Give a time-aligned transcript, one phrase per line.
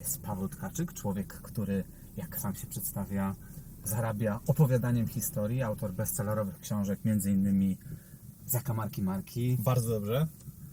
[0.00, 1.84] jest Paweł Tkaczyk, człowiek, który,
[2.16, 3.34] jak sam się przedstawia,
[3.84, 7.76] zarabia opowiadaniem historii, autor bestsellerowych książek, m.in.
[8.46, 10.26] Zakamarki Marki, Bardzo dobrze.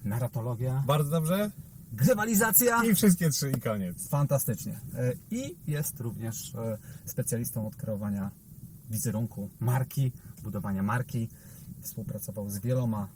[0.04, 1.52] Narratologia, Bardzo dobrze.
[1.94, 2.84] Grywalizacja.
[2.84, 4.10] I wszystkie trzy i koniec.
[4.10, 4.80] Fantastycznie.
[4.96, 8.32] E, I jest również e, specjalistą od kreowania
[8.90, 10.12] wizerunku marki,
[10.44, 11.30] budowania marki.
[11.82, 13.08] Współpracował z wieloma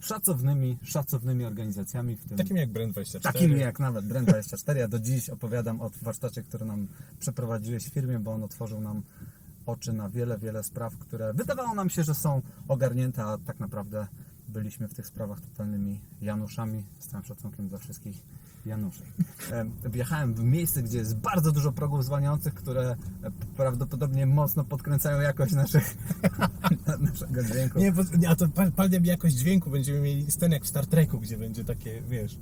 [0.00, 3.20] szacownymi, szacownymi organizacjami, w tym Takim jak Brand24.
[3.20, 4.76] Takim jak nawet Brand24.
[4.76, 6.88] Ja do dziś opowiadam o warsztacie, który nam
[7.18, 9.02] przeprowadziłeś w firmie, bo on otworzył nam
[9.66, 14.06] oczy na wiele, wiele spraw, które wydawało nam się, że są ogarnięte, a tak naprawdę
[14.48, 18.22] byliśmy w tych sprawach totalnymi Januszami, z całym szacunkiem dla wszystkich
[18.66, 19.02] Januszy.
[19.52, 22.96] Em, Wjechałem w miejsce, gdzie jest bardzo dużo progów zwalniających, które e,
[23.56, 25.96] prawdopodobnie mocno podkręcają jakość naszych,
[27.00, 27.78] naszego dźwięku.
[27.78, 30.86] Nie, bo, a to pa- palnie mi jakość dźwięku będziemy mieli sceny jak w Star
[30.86, 32.36] Treku, gdzie będzie takie, wiesz,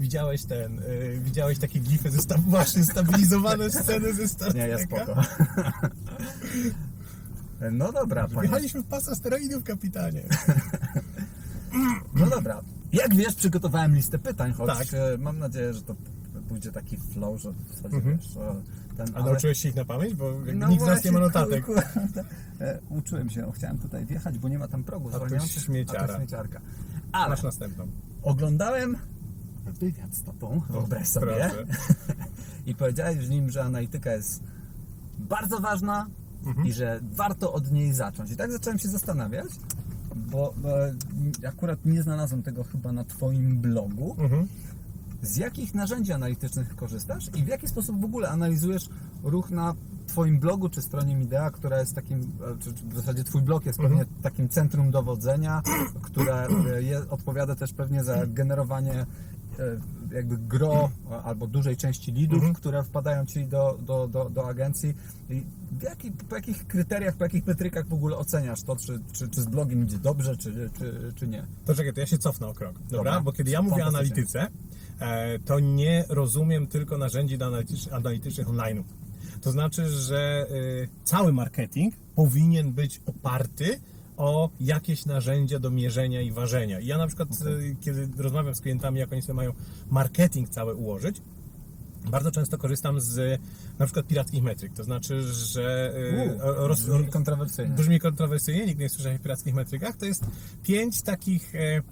[0.00, 4.76] widziałeś ten, y, widziałeś takie gify ze sta- właśnie stabilizowane sceny ze Star Nie, ja
[4.76, 4.96] Treka?
[5.04, 5.22] spoko.
[7.72, 8.40] No dobra, panie.
[8.40, 10.22] Wjechaliśmy w pas asteroidów, kapitanie.
[12.14, 12.60] No dobra.
[12.92, 14.86] Jak wiesz, przygotowałem listę pytań, choć Tak.
[14.94, 15.94] e, mam nadzieję, że to
[16.48, 18.62] pójdzie taki flow, że w zasadzie wiesz, e,
[18.96, 20.14] ten, A nauczyłeś się ich na pamięć?
[20.14, 21.64] Bo No nikt z nas nie ma notatek.
[21.66, 21.82] kurde,
[22.60, 26.14] e, Uczyłem się, chciałem tutaj wjechać, bo nie ma tam progu A to śmieciara.
[26.14, 26.60] A śmieciarka.
[27.12, 27.86] Ale Masz następną.
[28.22, 28.96] oglądałem
[29.66, 31.66] wywiad z tobą, wyobraź sobie, proszę.
[32.66, 34.42] i powiedziałeś w nim, że analityka jest
[35.18, 36.06] bardzo ważna
[36.46, 36.66] Mhm.
[36.66, 38.30] i że warto od niej zacząć.
[38.30, 39.46] I tak zacząłem się zastanawiać,
[40.16, 40.54] bo
[41.42, 44.16] e, akurat nie znalazłem tego chyba na twoim blogu.
[44.18, 44.48] Mhm.
[45.22, 48.88] Z jakich narzędzi analitycznych korzystasz i w jaki sposób w ogóle analizujesz
[49.22, 49.74] ruch na
[50.06, 53.78] Twoim blogu czy stronie Midea, która jest takim, e, czy, w zasadzie Twój blog jest
[53.78, 55.62] pewnie takim centrum dowodzenia,
[56.02, 59.06] które e, je, odpowiada też pewnie za generowanie
[60.12, 64.94] jakby gro e, albo dużej części lidów, które wpadają Ci do, do, do, do agencji.
[65.30, 69.28] I w jaki, po jakich kryteriach, po jakich metrykach w ogóle oceniasz to, czy, czy,
[69.28, 71.46] czy z blogiem idzie dobrze, czy, czy, czy nie?
[71.64, 72.74] To czekaj, to ja się cofnę o krok.
[72.78, 72.96] Dobra?
[72.96, 73.20] Dobra.
[73.20, 74.46] Bo kiedy ja mówię o analityce,
[75.00, 77.38] e, to nie rozumiem tylko narzędzi
[77.92, 78.82] analitycznych online'u.
[79.40, 80.54] To znaczy, że e,
[81.04, 83.80] cały marketing powinien być oparty
[84.16, 86.80] o jakieś narzędzia do mierzenia i ważenia.
[86.80, 87.34] I ja na przykład, e,
[87.80, 89.52] kiedy rozmawiam z klientami, jak oni sobie mają
[89.90, 91.22] marketing cały ułożyć,
[92.10, 93.40] bardzo często korzystam z
[93.78, 94.72] na przykład pirackich metryk.
[94.72, 96.38] To znaczy, że e, U,
[96.68, 97.74] roz, brzmi kontrowersyjnie.
[97.74, 100.26] brzmi kontrowersyjnie, nikt nie słyszał o pirackich metrykach, to jest
[100.62, 101.82] pięć takich mm,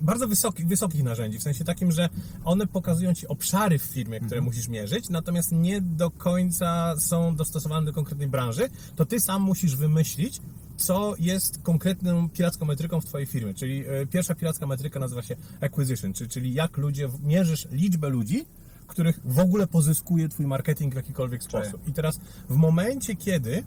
[0.00, 2.08] bardzo wysokich, wysokich narzędzi, w sensie takim, że
[2.44, 7.86] one pokazują Ci obszary w firmie, które musisz mierzyć, natomiast nie do końca są dostosowane
[7.86, 10.40] do konkretnej branży, to Ty sam musisz wymyślić,
[10.76, 13.54] co jest konkretną piracką metryką w Twojej firmie.
[13.54, 18.46] Czyli e, pierwsza piracka metryka nazywa się acquisition, czyli, czyli jak ludzie, mierzysz liczbę ludzi,
[18.86, 21.88] których w ogóle pozyskuje Twój marketing w jakikolwiek sposób.
[21.88, 23.64] I teraz w momencie, kiedy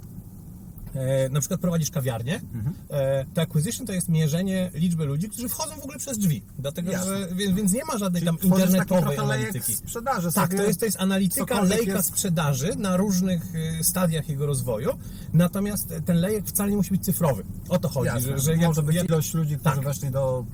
[0.93, 2.41] e, na przykład prowadzisz kawiarnię,
[2.89, 6.43] e, to acquisition to jest mierzenie liczby ludzi, którzy wchodzą w ogóle przez drzwi.
[6.59, 7.17] Dlatego, Jasne.
[7.19, 9.73] że, więc, więc nie ma żadnej tam Tworzysz taki internetowej analityki.
[9.75, 14.45] sprzedaży Tak, to jest, to jest analityka lejka jest- sprzedaży na różnych y, stadiach jego
[14.45, 14.89] rozwoju,
[15.33, 17.43] natomiast ten lejek wcale nie musi być cyfrowy.
[17.69, 18.21] O to chodzi, Jasne.
[18.21, 19.85] że, że może jak- być jak- ilość ludzi, którzy Tak.
[19.85, 20.45] weszli do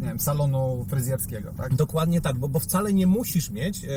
[0.00, 1.74] nie wiem, salonu fryzjerskiego, tak?
[1.74, 3.88] Dokładnie tak, bo, bo wcale nie musisz mieć e,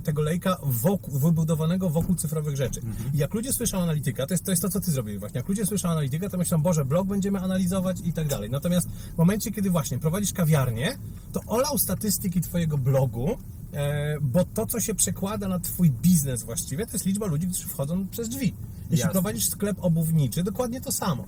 [0.00, 2.80] tego lejka wokół, wybudowanego wokół cyfrowych rzeczy.
[3.14, 5.38] I jak ludzie słyszą analityka, to jest, to jest to, co ty zrobiłeś właśnie.
[5.38, 8.50] Jak ludzie słyszą analitykę, to myślą, Boże, blog będziemy analizować i tak dalej.
[8.50, 10.98] Natomiast w momencie, kiedy właśnie prowadzisz kawiarnię,
[11.32, 13.38] to olał statystyki twojego blogu,
[13.72, 17.68] e, bo to, co się przekłada na twój biznes właściwie, to jest liczba ludzi, którzy
[17.68, 18.54] wchodzą przez drzwi.
[18.82, 19.12] Jeśli Jasne.
[19.12, 21.24] prowadzisz sklep obuwniczy, dokładnie to samo.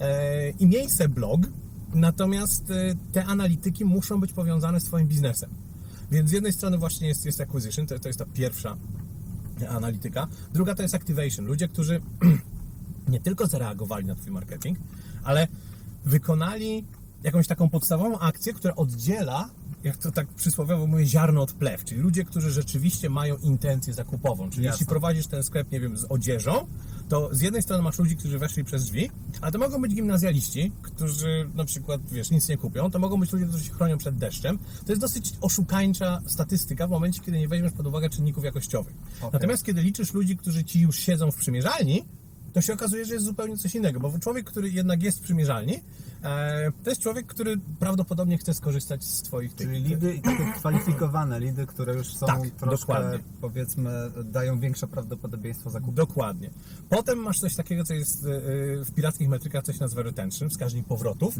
[0.00, 1.40] E, I miej se blog,
[1.94, 5.50] natomiast e, te analityki muszą być powiązane z twoim biznesem.
[6.10, 8.76] Więc z jednej strony właśnie jest, jest acquisition, to, to jest ta pierwsza
[9.68, 10.28] analityka.
[10.52, 11.46] Druga to jest activation.
[11.46, 12.00] Ludzie, którzy
[13.08, 14.78] nie tylko zareagowali na Twój marketing,
[15.24, 15.48] ale
[16.04, 16.84] wykonali
[17.22, 19.50] jakąś taką podstawową akcję, która oddziela,
[19.84, 24.50] jak to tak przysłowiowo mówię, ziarno od plew, czyli ludzie, którzy rzeczywiście mają intencję zakupową.
[24.50, 24.74] Czyli Jasne.
[24.74, 26.66] jeśli prowadzisz ten sklep, nie wiem, z odzieżą,
[27.08, 29.10] to z jednej strony masz ludzi, którzy weszli przez drzwi,
[29.40, 33.32] ale to mogą być gimnazjaliści, którzy na przykład, wiesz, nic nie kupią, to mogą być
[33.32, 34.58] ludzie, którzy się chronią przed deszczem.
[34.86, 38.94] To jest dosyć oszukańcza statystyka w momencie, kiedy nie weźmiesz pod uwagę czynników jakościowych.
[39.18, 39.30] Okej.
[39.32, 42.04] Natomiast kiedy liczysz ludzi, którzy ci już siedzą w przymierzalni,
[42.56, 45.80] to się okazuje, że jest zupełnie coś innego, bo człowiek, który jednak jest w przymierzalni,
[46.22, 49.68] e, to jest człowiek, który prawdopodobnie chce skorzystać z Twoich tych...
[49.68, 53.18] Czyli lidy i takie kwalifikowane lidy, które już są Tak, troszkę, dokładnie.
[53.40, 53.90] powiedzmy,
[54.24, 55.92] dają większe prawdopodobieństwo zakupu.
[55.92, 56.50] Dokładnie.
[56.88, 58.40] Potem masz coś takiego, co jest e, e,
[58.84, 61.38] w pirackich metrykach, coś nazywa retention, wskaźnik powrotów.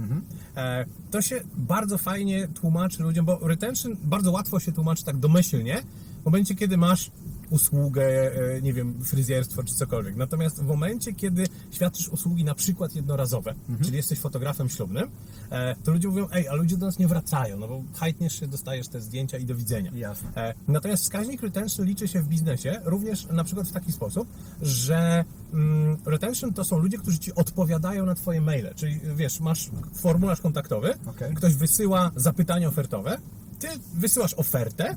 [0.57, 5.83] E, To się bardzo fajnie tłumaczy ludziom, bo retention bardzo łatwo się tłumaczy tak domyślnie,
[6.27, 7.11] momencie, kiedy masz
[7.51, 10.17] usługę, e, nie wiem, fryzjerstwo czy cokolwiek.
[10.17, 13.55] Natomiast w momencie, kiedy świadczysz usługi na przykład jednorazowe,
[13.85, 15.11] czyli jesteś fotografem ślubnym,
[15.51, 18.47] e, to ludzie mówią, ej, a ludzie do nas nie wracają, no bo hajtniesz się,
[18.47, 19.91] dostajesz te zdjęcia i do widzenia.
[19.95, 20.29] Jasne.
[20.37, 24.29] E, Natomiast wskaźnik retention liczy się w biznesie również na przykład w taki sposób,
[24.63, 28.75] że mm, retention to są ludzie, którzy ci odpowiadają na twoje maile.
[28.77, 31.35] Czyli wiesz, masz formularz kontaktowy, Okej.
[31.35, 33.19] ktoś wysyła zapytanie ofertowe,
[33.59, 34.97] ty wysyłasz ofertę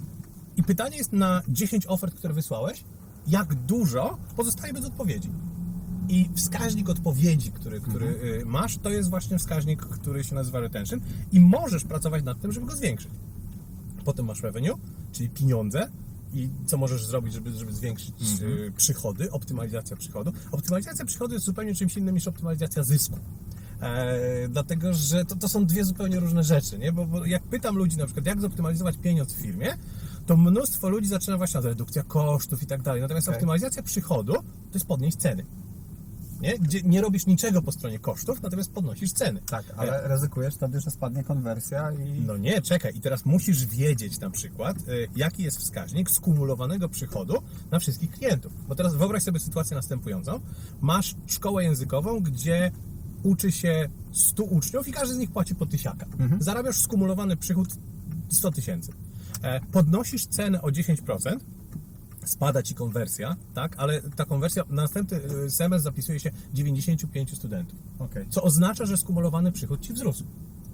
[0.58, 2.84] i pytanie jest na 10 ofert, które wysłałeś,
[3.28, 5.30] jak dużo pozostaje bez odpowiedzi.
[6.10, 11.00] I wskaźnik odpowiedzi, który, który y, masz, to jest właśnie wskaźnik, który się nazywa retention
[11.32, 13.12] i możesz pracować nad tym, żeby go zwiększyć.
[14.06, 14.78] Potem masz revenue,
[15.12, 15.90] czyli pieniądze
[16.34, 20.34] i co możesz zrobić, żeby, żeby zwiększyć y, przychody, optymalizacja przychodu.
[20.52, 23.18] Optymalizacja przychodu jest zupełnie czymś innym niż optymalizacja zysku.
[23.82, 26.92] E, dlatego, że to, to są dwie zupełnie różne rzeczy, nie?
[26.92, 29.78] Bo, bo jak pytam ludzi na przykład, jak zoptymalizować pieniądz w firmie,
[30.30, 33.02] to mnóstwo ludzi zaczyna właśnie od redukcja kosztów i tak dalej.
[33.02, 33.36] Natomiast Okej.
[33.36, 35.46] optymalizacja przychodu to jest podnieść ceny.
[36.42, 36.60] Nie?
[36.60, 39.42] Gdzie nie robisz niczego po stronie kosztów, natomiast podnosisz ceny.
[39.50, 42.22] Tak, ale ryzykujesz wtedy, że spadnie konwersja i...
[42.22, 42.98] No nie, czekaj.
[42.98, 47.42] I teraz musisz wiedzieć na przykład, y, jaki jest wskaźnik skumulowanego przychodu
[47.72, 48.52] na wszystkich klientów.
[48.68, 50.40] Bo teraz wyobraź sobie sytuację następującą.
[50.82, 52.72] Masz szkołę językową, gdzie
[53.24, 56.06] uczy się 100 uczniów i każdy z nich płaci po tysiaka.
[56.40, 57.70] Zarabiasz skumulowany przychód
[58.30, 58.92] 100 tysięcy.
[59.44, 61.40] E, Podnosisz cenę o 10%,
[62.26, 63.76] spada ci konwersja, tak?
[63.78, 67.80] Ale ta konwersja, na następny y, semestr zapisuje się 95 studentów.
[68.00, 68.26] Okej.
[68.30, 70.24] Co oznacza, że skumulowany przychód ci wzrósł.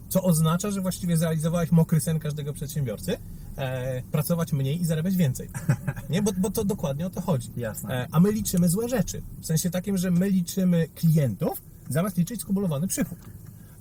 [0.10, 3.18] Co oznacza, że właściwie zrealizowałeś mokry sen każdego przedsiębiorcy,
[3.58, 5.50] e, pracować mniej i zarabiać więcej.
[6.10, 6.22] Nie?
[6.22, 7.50] Bo, bo to dokładnie o to chodzi.
[7.58, 7.94] Jasne.
[7.94, 9.22] E, a my liczymy złe rzeczy.
[9.42, 13.18] W sensie takim, że my liczymy klientów, zamiast liczyć skumulowany przychód.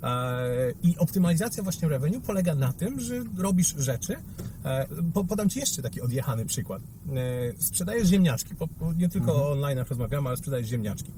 [0.04, 4.16] E, I optymalizacja właśnie revenue polega na tym, że robisz rzeczy.
[4.64, 6.82] E, po- podam Ci jeszcze taki odjechany przykład.
[6.82, 8.54] E, sprzedajesz ziemniaczki.
[8.96, 9.52] Nie tylko Mhm.
[9.52, 11.10] online rozmawiamy, ale sprzedajesz ziemniaczki.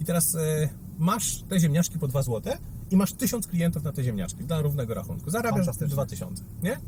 [0.00, 0.36] I teraz
[0.98, 2.52] masz te ziemniaczki po 2 zł
[2.90, 5.30] i masz 1000 klientów na te ziemniaczki dla równego rachunku.
[5.30, 5.92] Zarabiasz Fantastycznie.
[5.94, 6.80] 2000, nie?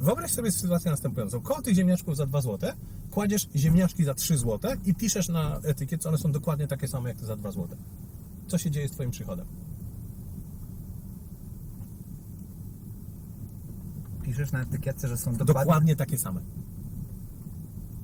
[0.00, 1.40] Wyobraź sobie sytuację następującą.
[1.40, 2.70] Koło tych ziemniaczków za 2 zł
[3.10, 7.18] kładziesz ziemniaczki za 3 zł i piszesz na etykietce, one są dokładnie takie same jak
[7.18, 7.68] te za 2 zł.
[8.48, 9.46] Co się dzieje z Twoim przychodem?
[14.24, 15.54] Piszesz na etykietce, że są dokładnie...
[15.64, 16.40] Dokładnie takie same.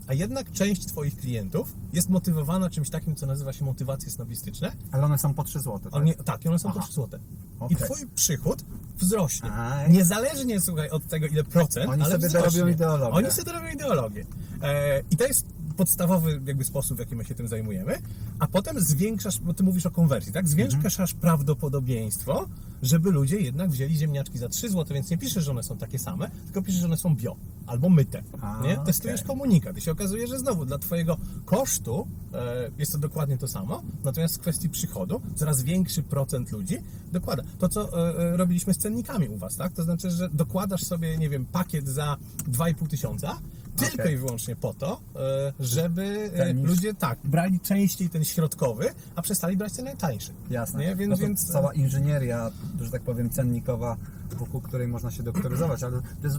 [0.07, 4.73] A jednak część Twoich klientów jest motywowana czymś takim, co nazywa się motywacje snobistyczne.
[4.93, 5.95] Ale one są po 3 zł, tak?
[5.95, 6.87] One, tak, one są po Aha.
[6.87, 7.21] 3 zł.
[7.61, 7.77] Okej.
[7.77, 8.65] I Twój przychód
[8.99, 9.53] wzrośnie.
[9.53, 9.91] Aj.
[9.91, 12.51] Niezależnie, słuchaj, od tego, ile procent, Oni ale sobie wzrośnie.
[12.51, 13.15] dorobią ideologię.
[13.15, 14.27] Oni sobie dorobią ideologię.
[14.63, 15.47] E, I to jest
[15.77, 17.99] podstawowy jakby sposób, w jaki my się tym zajmujemy.
[18.39, 20.49] A potem zwiększasz, bo ty mówisz o konwersji, tak?
[20.49, 22.49] Zwiększasz prawdopodobieństwo,
[22.83, 25.99] żeby ludzie jednak wzięli ziemniaczki za 3 zł, więc nie piszesz, że one są takie
[25.99, 27.37] same, tylko piszesz, że one są bio
[27.67, 28.23] albo myte.
[28.41, 28.77] A, nie?
[28.87, 29.29] Testujesz okej.
[29.29, 33.83] komunikat i się okazuje, że znowu dla Twojego kosztu e, jest to dokładnie to samo,
[34.05, 36.77] natomiast w kwestii przychodu coraz większy procent ludzi
[37.13, 37.43] dokłada.
[37.59, 39.73] To, co e, e, robiliśmy z cennikami u Was, tak?
[39.73, 42.17] To znaczy, że dokładasz sobie, nie wiem, pakiet za
[42.49, 43.39] 2,5 tysiąca,
[43.77, 44.15] tylko Okej.
[44.15, 49.57] i wyłącznie po to, e, żeby e, ludzie tak, brali częściej ten środkowy, a przestali
[49.57, 50.33] brać ten najtańszy.
[50.51, 50.81] Jasne.
[50.81, 50.97] Nie?
[50.97, 52.51] Więc, no to więc cała inżynieria,
[52.81, 53.97] że tak powiem, cennikowa,
[54.37, 56.39] wokół której można się doktoryzować, ale to jest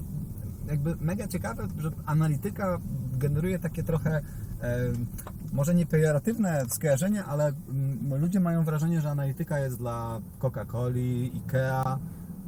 [0.67, 2.79] jakby mega ciekawe, że analityka
[3.13, 4.21] generuje takie trochę
[4.61, 4.77] e,
[5.53, 11.99] może nie pejoratywne skojarzenie, ale mm, ludzie mają wrażenie, że analityka jest dla Coca-Coli, Ikea,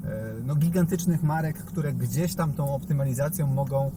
[0.04, 3.92] e, no gigantycznych marek, które gdzieś tam tą optymalizacją mogą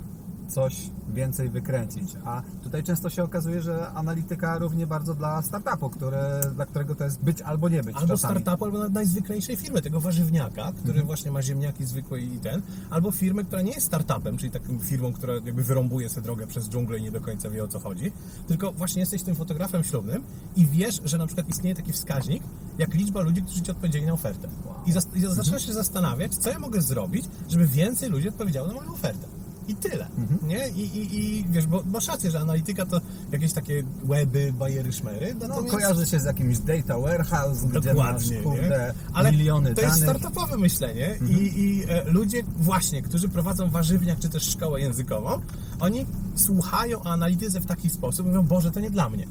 [0.48, 2.12] coś więcej wykręcić.
[2.24, 7.04] A tutaj często się okazuje, że analityka równie bardzo dla startupu, które, dla którego to
[7.04, 7.96] jest być albo nie być.
[7.96, 8.34] Albo czasami.
[8.40, 11.06] startupu, albo nawet najzwyklejszej firmy, tego warzywniaka, który Mhm.
[11.06, 15.12] właśnie ma ziemniaki zwykłe i ten, albo firmy, która nie jest startupem, czyli taką firmą,
[15.12, 18.12] która jakby wyrąbuje sobie drogę przez dżunglę i nie do końca wie o co chodzi,
[18.48, 20.22] tylko właśnie jesteś tym fotografem ślubnym
[20.56, 22.42] i wiesz, że na przykład istnieje taki wskaźnik,
[22.78, 24.48] jak liczba ludzi, którzy ci odpowiedzieli na ofertę.
[24.86, 28.74] I, zas- i zaczynasz się zastanawiać, co ja mogę zrobić, żeby więcej ludzi odpowiedziało na
[28.74, 29.26] moją ofertę.
[29.68, 30.48] I tyle, Mhm.
[30.48, 30.68] nie?
[30.68, 33.00] I, i, I wiesz, bo masz rację, że analityka to
[33.32, 35.34] jakieś takie weby, bajery, szmery.
[35.40, 38.94] No, natomiast- kojarzy się z jakimś data warehouse, gdzie masz Dokładnie, kurde?
[39.12, 40.16] Ale miliony to jest danych.
[40.16, 45.40] startupowe myślenie i, i e, ludzie właśnie, którzy prowadzą warzywniak czy też szkołę językową,
[45.80, 49.26] oni słuchają o analityce w taki sposób, mówią, Boże, to nie dla mnie.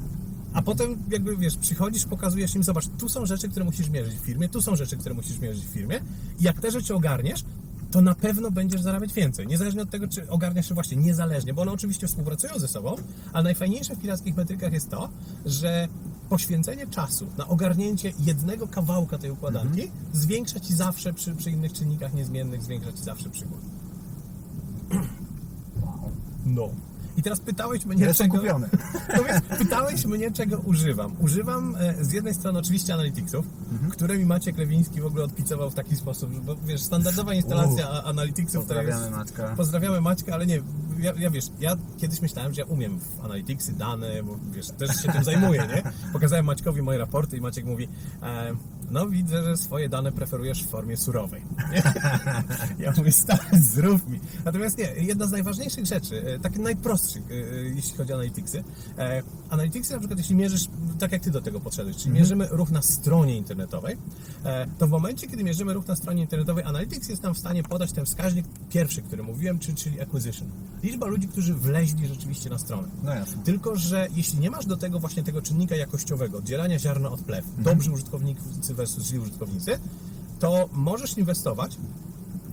[0.52, 4.20] A potem jakby, wiesz, przychodzisz, pokazujesz im, zobacz, tu są rzeczy, które musisz mierzyć w
[4.20, 6.00] firmie, tu są rzeczy, które musisz mierzyć w firmie
[6.40, 7.44] i jak te rzeczy ogarniesz,
[7.96, 9.46] to na pewno będziesz zarabiać więcej.
[9.46, 12.96] Niezależnie od tego, czy ogarniasz się właśnie niezależnie, bo one oczywiście współpracują ze sobą,
[13.32, 15.08] ale najfajniejsze w pirackich metrykach jest to,
[15.46, 15.88] że
[16.28, 22.14] poświęcenie czasu na ogarnięcie jednego kawałka tej układanki zwiększa ci zawsze przy, przy innych czynnikach
[22.14, 23.58] niezmiennych, zwiększa ci zawsze przychód.
[25.80, 26.12] Wow.
[26.46, 26.70] No.
[27.16, 28.38] I teraz pytałeś mnie, Ja czego...
[28.38, 28.68] kupiony.
[29.16, 31.12] No więc pytałeś mnie, czego używam.
[31.18, 33.90] Używam e, z jednej strony oczywiście Analyticsów, Mhm.
[33.90, 37.88] które mi Maciek Lewiński w ogóle odpicował w taki sposób, że, bo wiesz, standardowa instalacja
[37.90, 38.68] a- Analyticsów to jest...
[38.68, 39.54] Pozdrawiamy Maćka.
[39.56, 40.62] Pozdrawiamy Maćka, ale nie,
[40.98, 44.90] ja, ja wiesz, ja kiedyś myślałem, że ja umiem w Analyticsy, dane, bo wiesz, też
[45.02, 45.82] się tym zajmuję, nie?
[46.12, 47.88] Pokazałem Maćkowi moje raporty i Maciek mówi,
[48.22, 48.52] e,
[48.90, 51.42] no widzę, że swoje dane preferujesz w formie surowej.
[52.78, 54.20] Ja mówię, stary, zrób mi.
[54.44, 57.34] Natomiast nie, jedna z najważniejszych rzeczy, e, takich najprostszych, e,
[57.74, 58.64] jeśli chodzi o Analyticsy,
[58.98, 60.66] e, Analyticsy na przykład, jeśli mierzysz,
[60.98, 63.96] tak jak Ty do tego podszedłeś, czyli mierzymy ruch na stronie internetowej,
[64.78, 67.92] to w momencie, kiedy mierzymy ruch na stronie internetowej, Analytics jest nam w stanie podać
[67.92, 70.48] ten wskaźnik pierwszy, który mówiłem, czyli, czyli acquisition.
[70.82, 72.88] Liczba ludzi, którzy wleźli rzeczywiście na stronę.
[73.02, 73.42] No jasne.
[73.44, 77.44] Tylko, że jeśli nie masz do tego właśnie tego czynnika jakościowego, oddzielania ziarna od plew,
[77.46, 77.64] Mhm.
[77.64, 79.78] dobrzy użytkownicy versus źli użytkownicy,
[80.38, 81.76] to możesz inwestować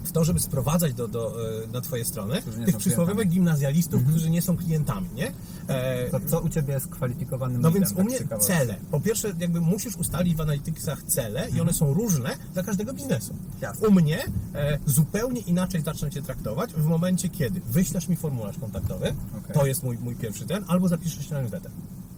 [0.03, 4.41] w to, żeby sprowadzać do, do, e, na Twoje strony tych przysłowiowych gimnazjalistów, którzy nie
[4.41, 5.31] są klientami, nie?
[5.67, 8.75] E, To co u Ciebie jest kwalifikowanym no więc u tak mnie cele.
[8.91, 13.33] Po pierwsze, jakby musisz ustalić w Analyticsach cele i one są różne dla każdego biznesu.
[13.61, 13.87] Jasne.
[13.87, 14.23] U mnie
[14.55, 19.53] e, zupełnie inaczej zacznę Cię traktować w momencie, kiedy wyślesz mi formularz kontaktowy, Okej.
[19.53, 21.71] to jest mój, mój pierwszy ten, albo zapiszesz się na newsletter.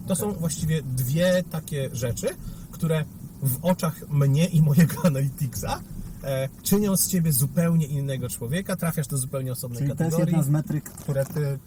[0.07, 2.27] To są właściwie dwie takie rzeczy,
[2.71, 3.05] które
[3.43, 5.81] w oczach mnie i mojego Analyticsa
[6.23, 10.35] e, czynią z Ciebie zupełnie innego człowieka, trafiasz do zupełnie osobnej Czyli to jest kategorii.
[10.35, 11.59] jedna z metryk, które Ty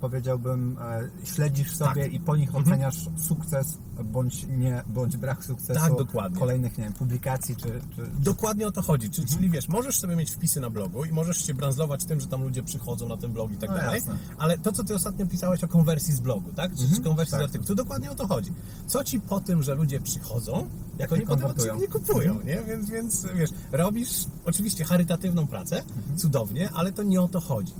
[0.00, 2.12] powiedziałbym e, śledzisz sobie Tak.
[2.12, 6.38] i po nich oceniasz sukces bądź nie, bądź brak sukcesu Tak, dokładnie.
[6.38, 9.10] kolejnych, nie wiem, publikacji czy, czy, Dokładnie o to chodzi.
[9.10, 9.38] Czyli, Mhm.
[9.38, 12.42] czyli wiesz, możesz sobie mieć wpisy na blogu i możesz się branzlować tym, że tam
[12.42, 13.94] ludzie przychodzą na ten blog i tak No dalej.
[13.94, 14.16] jasne.
[14.38, 16.74] Ale to, co ty ostatnio pisałeś o konwersji z blogu, tak?
[16.76, 17.40] Czy, czy konwersji tak.
[17.40, 18.52] z artykułu, to dokładnie o to chodzi.
[18.86, 20.66] Co ci po tym, że ludzie przychodzą,
[20.98, 21.74] jak oni potem od konwertują.
[21.74, 22.62] ciebie nie kupują, nie?
[22.62, 26.18] Więc, więc wiesz, robisz oczywiście charytatywną pracę, Mhm.
[26.18, 27.72] cudownie, ale to nie o to chodzi.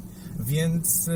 [0.44, 1.10] Więc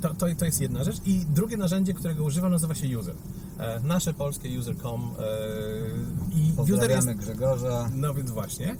[0.00, 0.96] to, to, to jest jedna rzecz.
[1.06, 3.14] I drugie narzędzie, którego używam, nazywa się User.
[3.60, 7.90] E, nasze polskie user.com e, i user jest Grzegorza.
[7.94, 8.76] no więc właśnie.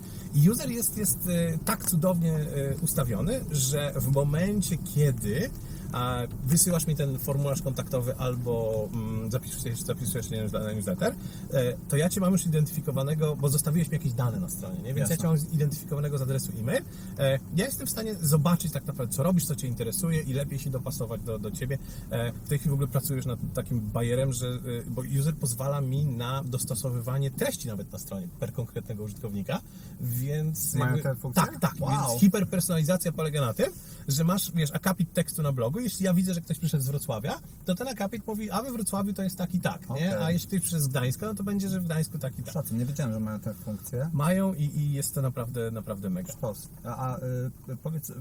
[0.51, 2.47] User jest, jest e, tak cudownie
[2.83, 5.51] ustawiony, że w momencie, kiedy
[5.93, 11.15] a, wysyłasz mi ten formularz kontaktowy albo mm, zapisujesz, zapisujesz się na newsletter,
[11.53, 14.95] e, to ja Cię mam już identyfikowanego, bo zostawiłeś mi jakieś dane na stronie, nie?
[14.95, 15.15] więc Jasne.
[15.15, 16.83] ja Cię mam zidentyfikowanego z adresu e-mail.
[17.19, 20.59] E, ja jestem w stanie zobaczyć tak naprawdę, co robisz, co Cię interesuje i lepiej
[20.59, 21.79] się dopasować do, do Ciebie.
[22.11, 26.05] E, w tej chwili w ogóle pracujesz nad takim bajerem, że, bo user pozwala mi
[26.05, 29.61] na dostosowywanie treści nawet na stronie per konkretnego użytkownika,
[30.01, 30.75] więc...
[30.75, 31.43] Mają jakby- te funkcje?
[31.43, 31.91] Tak, tak, Wow.
[31.91, 33.73] więc hiperpersonalizacja polega na tym,
[34.09, 37.41] że masz, wiesz, akapit tekstu na blogu, jeśli ja widzę, że ktoś przyszedł z Wrocławia,
[37.65, 40.19] to ten akapit mówi, a we Wrocławiu to jest tak i tak, nie?
[40.19, 42.55] A jeśli ktoś przyszedł z Gdańska, no to będzie, że w Gdańsku tak i tak.
[42.55, 44.11] Szacun, nie wiedziałem, że mają te funkcje.
[44.13, 46.33] Mają i, i jest to naprawdę, naprawdę mega.
[46.33, 46.69] Sztos.
[46.85, 48.15] A, a y, powiedz, y,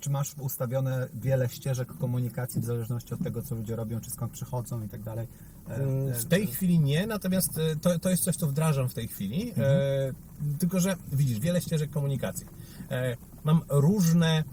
[0.00, 4.32] czy masz ustawione wiele ścieżek komunikacji w zależności od tego, co ludzie robią, czy skąd
[4.32, 5.28] przychodzą i tak dalej?
[5.68, 8.94] E, e, W tej chwili nie, natomiast e, to, to jest coś, co wdrażam w
[8.94, 9.52] tej chwili.
[9.58, 10.12] E,
[10.58, 12.46] tylko, że widzisz, wiele ścieżek komunikacji.
[12.90, 14.44] E, mam różne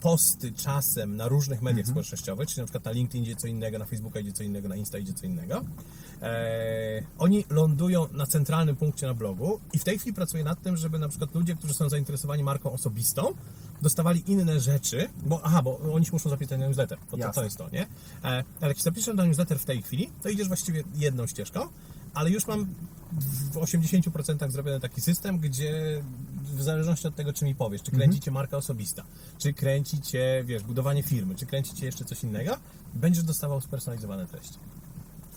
[0.00, 3.84] posty czasem na różnych mediach społecznościowych, czyli na przykład na LinkedIn idzie co innego, na
[3.84, 5.64] Facebooka idzie co innego, na Insta idzie co innego.
[6.22, 10.76] E, oni lądują na centralnym punkcie na blogu i w tej chwili pracuję nad tym,
[10.76, 13.34] żeby na przykład ludzie, którzy są zainteresowani marką osobistą,
[13.82, 17.44] dostawali inne rzeczy, bo aha, bo oni się muszą zapisać na newsletter, to, to, to
[17.44, 17.82] jest to, nie?
[17.82, 17.88] E,
[18.24, 21.68] ale jak się zapiszesz na newsletter w tej chwili, to idziesz właściwie jedną ścieżką,
[22.14, 22.66] ale już mam
[23.52, 26.02] w 80% zrobiony taki system, gdzie
[26.42, 29.04] w zależności od tego, czy mi powiesz, czy kręci cię marka osobista,
[29.38, 32.56] czy kręci cię, wiesz, budowanie firmy, czy kręci cię jeszcze coś innego,
[32.94, 34.58] będziesz dostawał spersonalizowane treści.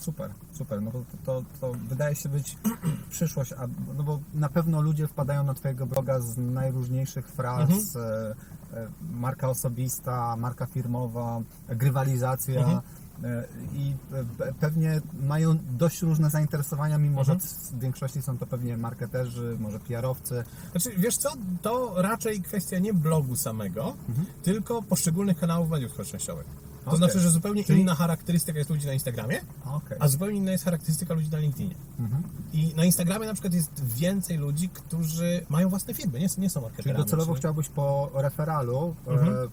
[0.02, 0.82] Super, super.
[0.82, 2.58] No to, to, to wydaje się być
[3.10, 7.70] przyszłość, a, no bo na pewno ludzie wpadają na Twojego bloga z najróżniejszych fraz.
[7.70, 8.36] Mhm.
[8.74, 12.60] E, e, marka osobista, marka firmowa, grywalizacja.
[12.60, 12.82] Mhm.
[13.24, 17.50] E, I pe- pewnie mają dość różne zainteresowania, mimo że Mhm.
[17.72, 20.44] w większości są to pewnie marketerzy, może PR-owcy.
[20.72, 21.30] Znaczy, wiesz co,
[21.62, 23.96] to raczej kwestia nie blogu samego,
[24.44, 26.46] tylko poszczególnych kanałów mediów społecznościowych.
[26.84, 26.98] To Okej.
[26.98, 29.98] znaczy, że zupełnie Czyli- inna charakterystyka jest ludzi na Instagramie, Okej.
[30.00, 31.76] a zupełnie inna jest charakterystyka ludzi na LinkedInie.
[32.00, 32.24] Mhm.
[32.54, 36.60] I na Instagramie na przykład jest więcej ludzi, którzy mają własne firmy, nie, nie są
[36.60, 37.04] Czyli marketerami.
[37.04, 39.30] docelowo czy- chciałbyś po referalu e, Mhm.
[39.38, 39.48] e,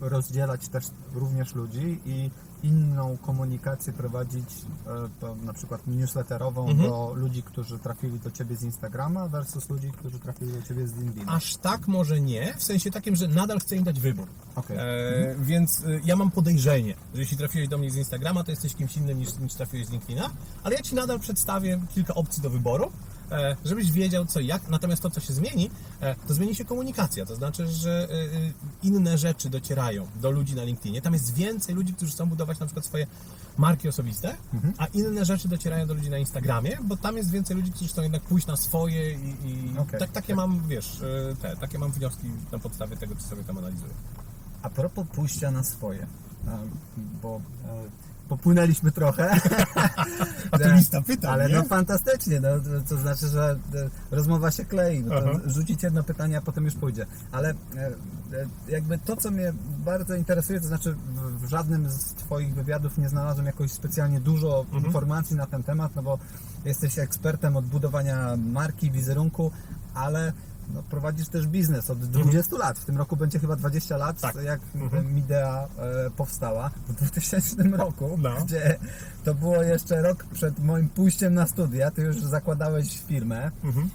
[0.00, 0.84] rozdzielać też
[1.14, 2.30] również ludzi i
[2.62, 4.48] inną komunikację prowadzić,
[5.22, 6.90] e, na przykład newsletterową Mhm.
[6.90, 10.96] do ludzi, którzy trafili do Ciebie z Instagrama versus ludzi, którzy trafili do Ciebie z
[10.96, 11.32] LinkedIna.
[11.32, 14.28] Aż tak może nie, w sensie takim, że nadal chcę im dać wybór.
[14.56, 14.76] Okej.
[14.76, 14.82] E,
[15.40, 18.96] Więc y, ja mam podejrzenie, że jeśli trafiłeś do mnie z Instagrama, to jesteś kimś
[18.96, 20.30] innym niż, niż trafiłeś z LinkedIna,
[20.64, 22.90] ale ja Ci nadal przedstawię kilka opcji do wyboru e,
[23.64, 24.68] żebyś wiedział co i jak.
[24.68, 27.26] Natomiast to, co się zmieni, e, to zmieni się komunikacja.
[27.26, 28.52] To znaczy, że e, e,
[28.82, 31.02] inne rzeczy docierają do ludzi na LinkedInie.
[31.02, 33.06] Tam jest więcej ludzi, którzy chcą budować na przykład swoje
[33.58, 34.36] marki osobiste,
[34.78, 38.02] a inne rzeczy docierają do ludzi na Instagramie, bo tam jest więcej ludzi, którzy chcą
[38.02, 40.00] jednak pójść na swoje i, i Okej.
[40.00, 43.58] tak, takie mam, wiesz, e, te, takie mam wnioski na podstawie tego, co sobie tam
[43.58, 43.92] analizuję.
[44.62, 46.58] A propos pójścia na swoje, e,
[47.22, 49.30] bo e, popłynęliśmy trochę.
[50.50, 51.54] A tu lista pytań, Ale nie?
[51.54, 52.48] no fantastycznie, no,
[52.88, 55.02] to- znaczy, że e, rozmowa się klei.
[55.04, 55.14] No
[55.46, 57.06] rzucić jedno pytanie, a potem już pójdzie.
[57.32, 57.54] Ale e,
[57.86, 57.92] e,
[58.68, 59.52] jakby to, co mnie
[59.84, 64.60] bardzo interesuje, to znaczy w, w żadnym z Twoich wywiadów nie znalazłem jakoś specjalnie dużo
[64.60, 64.84] Mhm.
[64.86, 66.18] informacji na ten temat, no bo
[66.64, 69.50] jesteś ekspertem od budowania marki, wizerunku,
[69.94, 70.32] ale
[70.74, 72.78] no, prowadzisz też biznes od 20 lat.
[72.78, 74.34] W tym roku będzie chyba 20 lat, Tak.
[74.44, 75.14] jak Mhm.
[75.14, 78.30] Midea e, powstała w 2000 roku, No.
[78.44, 78.78] gdzie
[79.24, 81.90] to było jeszcze rok przed moim pójściem na studia.
[81.90, 83.90] Ty już zakładałeś firmę Mhm.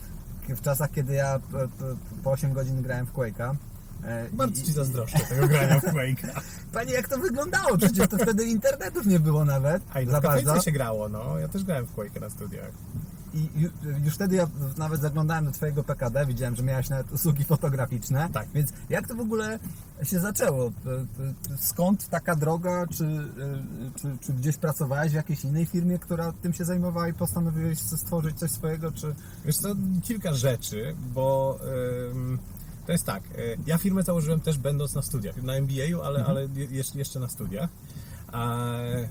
[0.49, 3.55] w czasach, kiedy ja p- p- po 8 godzin grałem w Quake'a.
[4.03, 6.41] E, Bardzo Ci zazdroszczę tego grania w Quake'a.
[6.73, 7.77] Panie, jak to wyglądało?
[7.77, 10.61] Przecież to wtedy internetów nie było nawet A i na bardzo.
[10.61, 11.39] się grało, no.
[11.39, 12.71] Ja też grałem w Quake'a na studiach.
[13.33, 13.71] I ju-
[14.05, 14.47] już wtedy ja
[14.77, 18.29] nawet zaglądałem do Twojego PKD, widziałem, że miałeś nawet usługi fotograficzne.
[18.33, 18.47] Tak.
[18.53, 19.59] Więc jak to w ogóle
[20.03, 20.65] się zaczęło?
[20.65, 20.91] E,
[21.53, 22.85] e, Skąd taka droga?
[22.97, 27.13] Czy, e, czy, czy gdzieś pracowałeś w jakiejś innej firmie, która tym się zajmowała i
[27.13, 28.91] postanowiłeś stworzyć coś swojego?
[28.91, 29.15] Czy...
[29.45, 29.69] Wiesz co,
[30.03, 31.59] kilka rzeczy, bo
[32.11, 32.39] ym,
[32.85, 36.41] to jest tak, y, ja firmę założyłem też będąc na studiach, na MBA-u, ale, ale
[36.55, 37.69] je, jeszcze- jeszcze na studiach.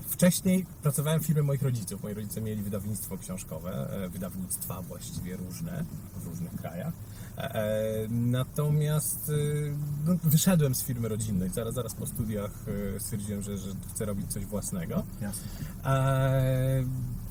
[0.07, 2.03] Wcześniej pracowałem w firmie moich rodziców.
[2.03, 5.83] Moi rodzice mieli wydawnictwo książkowe, e, wydawnictwa właściwie różne
[6.15, 6.93] w różnych krajach.
[7.37, 9.31] E, e, Natomiast
[10.05, 11.49] no, wyszedłem z firmy rodzinnej.
[11.49, 12.51] Zaraz, zaraz po studiach
[12.99, 15.03] stwierdziłem, że, że chcę robić coś własnego.
[15.21, 15.43] Jasne.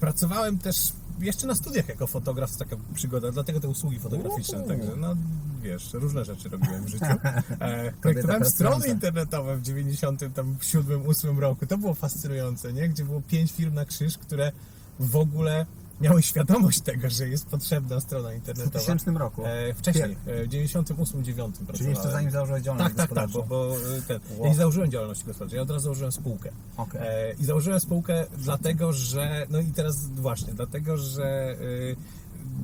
[0.00, 4.96] Pracowałem też jeszcze na studiach jako fotograf, to taka przygoda, dlatego te usługi fotograficzne, także
[4.96, 5.16] no
[5.62, 7.04] wiesz, różne rzeczy robiłem w życiu.
[7.60, 12.88] Eee, projektowałem strony internetowe w 97, 8 roku, to było fascynujące, nie?
[12.88, 14.52] Gdzie było pięć firm na krzyż, które
[15.00, 15.66] w ogóle
[16.00, 18.70] miały świadomość tego, że jest potrzebna strona W internetowa.
[18.70, 19.42] 2000 roku.
[19.46, 21.78] Eee, wcześniej, e, w 98, 9 pracowałem.
[21.78, 23.48] Czyli jeszcze zanim założyłeś działalność Tak, tak, tak, gospodarczą.
[23.48, 24.44] bo, bo e, ten, Wow.
[24.44, 26.50] ja nie założyłem działalności gospodarczej, ja od razu założyłem spółkę.
[26.76, 27.00] Okej.
[27.04, 31.96] E, I założyłem spółkę dlatego, że, no i teraz właśnie, dlatego, że y,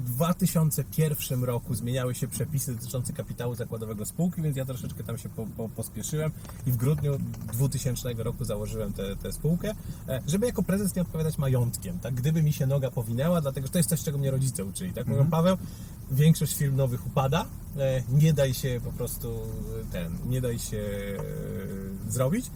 [0.04, 5.28] w 2001 roku zmieniały się przepisy dotyczące kapitału zakładowego spółki, więc ja troszeczkę tam się
[5.28, 6.30] po, po, pospieszyłem
[6.66, 7.18] i w grudniu
[7.52, 9.74] 2000 roku założyłem tę spółkę,
[10.08, 12.14] e, żeby jako prezes nie odpowiadać majątkiem, tak?
[12.14, 15.06] Gdyby mi się noga powinęła, dlatego że to jest coś, czego mnie rodzice uczyli, tak?
[15.06, 15.56] Mówią, Paweł,
[16.10, 17.46] większość firm nowych upada,
[17.78, 20.82] e, nie daj się po prostu e, ten, nie daj się
[22.08, 22.50] zrobić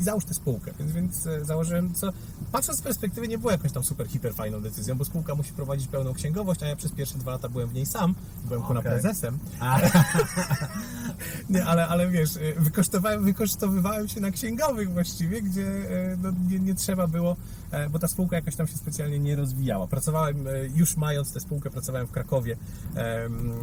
[0.00, 0.72] i załóż tę spółkę.
[0.78, 2.12] Więc, więc założyłem, co
[2.52, 5.88] patrząc z perspektywy nie było jakąś tam super, hiper fajną decyzją, bo spółka musi prowadzić
[5.88, 8.92] pełną księgowość, a ja przez pierwsze dwa lata byłem w niej sam, byłem kuna Okej.
[8.92, 9.38] prezesem.
[9.60, 9.80] A,
[11.50, 16.58] Nie, ale, ale wiesz, e, wykosztowałem, wykosztowywałem się na księgowych właściwie, gdzie e, no, nie,
[16.58, 17.36] nie trzeba było,
[17.70, 19.86] e, bo ta spółka jakoś tam się specjalnie nie rozwijała.
[19.86, 22.56] Pracowałem, e, już mając tę spółkę, pracowałem w Krakowie,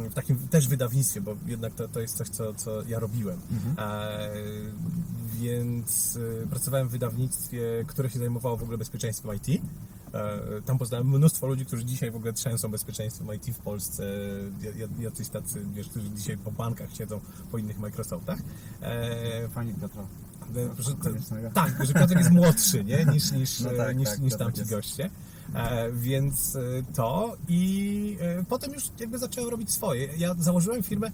[0.10, 3.39] w takim też wydawnictwie, bo jednak to, to jest coś, co, co ja robiłem.
[3.78, 4.30] E,
[5.41, 9.62] Więc e, pracowałem w wydawnictwie, które się zajmowało w ogóle bezpieczeństwem IT.
[10.13, 14.04] E, Tam poznałem mnóstwo ludzi, którzy dzisiaj w ogóle trzęsą bezpieczeństwem IT w Polsce.
[14.62, 17.20] Ja- ja- Jacyś tacy, wiesz, którzy dzisiaj po bankach siedzą,
[17.52, 18.39] po innych Microsoftach.
[18.82, 20.02] E, Pani Piotra.
[20.56, 20.91] e, że,
[21.54, 23.06] tak, że Piotrek jest młodszy, nie?
[23.06, 24.72] Niż, niż, No tak, niż, tak, niż Piotrek tamci jest.
[24.72, 25.10] goście.
[25.54, 26.60] E, więc e,
[26.94, 30.10] to i e, potem już jakby zacząłem robić swoje.
[30.18, 31.12] Ja założyłem firmę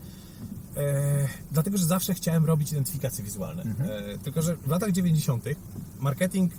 [0.77, 3.61] e, dlatego, że zawsze chciałem robić identyfikacje wizualne.
[3.63, 3.89] Mhm.
[3.89, 5.43] E, tylko, że w latach 90.
[6.01, 6.57] marketing, e,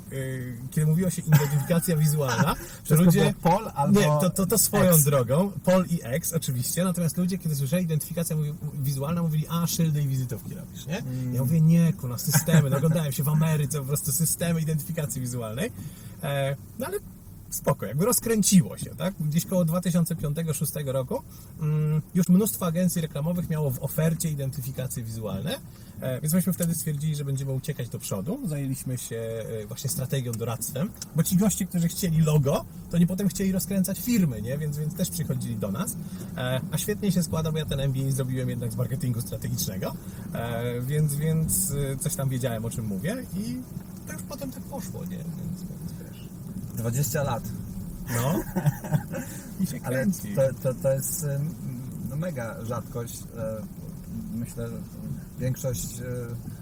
[0.71, 3.35] kiedy mówiło się identyfikacja wizualna, Wszystko ludzie...
[3.43, 5.05] Pol albo Nie, to, to, to swoją X.
[5.05, 8.37] drogą, Pol i X oczywiście, natomiast ludzie, kiedy słyszeli identyfikacja
[8.75, 10.99] wizualna, mówili, a szyldy i wizytówki robisz, nie?
[10.99, 11.35] Mm.
[11.35, 15.73] Ja mówię, nie, kuna, systemy, no oglądałem się w Ameryce, po prostu systemy identyfikacji wizualnej,
[16.23, 16.99] e, no ale
[17.55, 19.15] spoko, jakby rozkręciło się, tak?
[19.21, 21.23] Gdzieś koło 2005-2006 roku
[21.61, 25.59] mm, już mnóstwo agencji reklamowych miało w ofercie identyfikacje wizualne,
[26.23, 28.41] więc myśmy wtedy stwierdzili, że będziemy uciekać do przodu.
[28.45, 33.29] Zajęliśmy się e, właśnie strategią, doradztwem, bo ci goście, którzy chcieli logo, to nie potem
[33.29, 34.59] chcieli rozkręcać firmy, nie?
[34.59, 35.97] Więc, więc też przychodzili do nas.
[36.37, 39.95] E, a świetnie się składa, bo ja ten MBA zrobiłem jednak z marketingu strategicznego,
[40.35, 43.57] e, więc, więc e, coś tam wiedziałem, o czym mówię i
[44.07, 45.17] to już potem tak poszło, nie?
[45.17, 46.29] Więc, więc wiesz.
[46.77, 47.43] 20 lat.
[48.17, 48.41] No.
[49.61, 50.35] I się Ale kręci.
[50.37, 51.27] to, to, to jest
[52.11, 53.19] no, mega rzadkość.
[53.37, 53.83] E,
[54.35, 54.77] Myślę, że
[55.43, 56.62] większość e,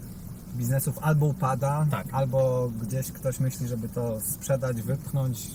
[0.56, 2.06] biznesów albo upada, Tak.
[2.12, 5.50] albo gdzieś ktoś myśli, żeby to sprzedać, wypchnąć,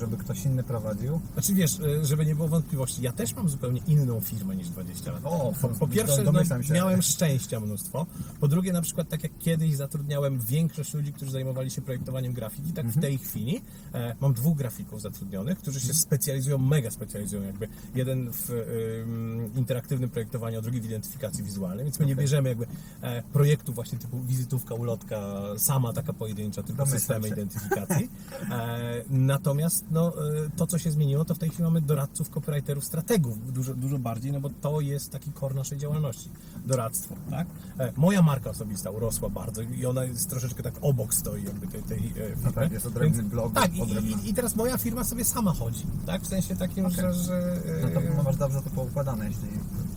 [0.00, 1.20] żeby ktoś inny prowadził.
[1.32, 5.12] Znaczy wiesz, y, żeby nie było wątpliwości, ja też mam zupełnie inną firmę niż 20
[5.12, 5.20] lat.
[5.24, 6.32] O, po, po pierwsze, no,
[6.70, 8.06] miałem szczęścia mnóstwo.
[8.40, 12.72] Po drugie, na przykład, tak jak kiedyś zatrudniałem większość ludzi, którzy zajmowali się projektowaniem grafiki,
[12.72, 13.62] tak w tej chwili
[13.94, 17.68] e, mam dwóch grafików zatrudnionych, którzy się specjalizują, mega specjalizują jakby.
[17.94, 22.66] Jeden w ym, interaktywnym projektowaniu, a drugi w identyfikacji wizualnej, więc my nie bierzemy jakby
[23.02, 25.20] e, projektów właśnie typu wizytówka, ulotka,
[25.58, 27.34] sama taka pojedyncza, tylko systemy się.
[27.34, 28.10] identyfikacji.
[28.50, 32.84] E, natomiast no, e, to, co się zmieniło, to w tej chwili mamy doradców, copywriterów,
[32.84, 36.28] strategów dużo, dużo bardziej, no bo to jest taki core naszej działalności.
[36.66, 37.46] Doradztwo, tak?
[37.78, 41.82] E, moja marka osobista urosła bardzo i ona jest troszeczkę tak obok stoi jakby tej,
[41.82, 42.52] tej firmy.
[42.54, 44.16] tak, jest odrębny Więc- blog, Tak, i, odrębna.
[44.22, 46.22] i, i teraz moja firma sobie sama chodzi, tak?
[46.22, 47.14] W sensie takim, że...
[47.14, 49.48] że No to no masz dobrze to poukładane, jeśli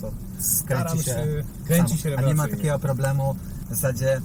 [0.02, 4.22] to Staram kręci się, się- kręci się A nie ma takiego problemu w zasadzie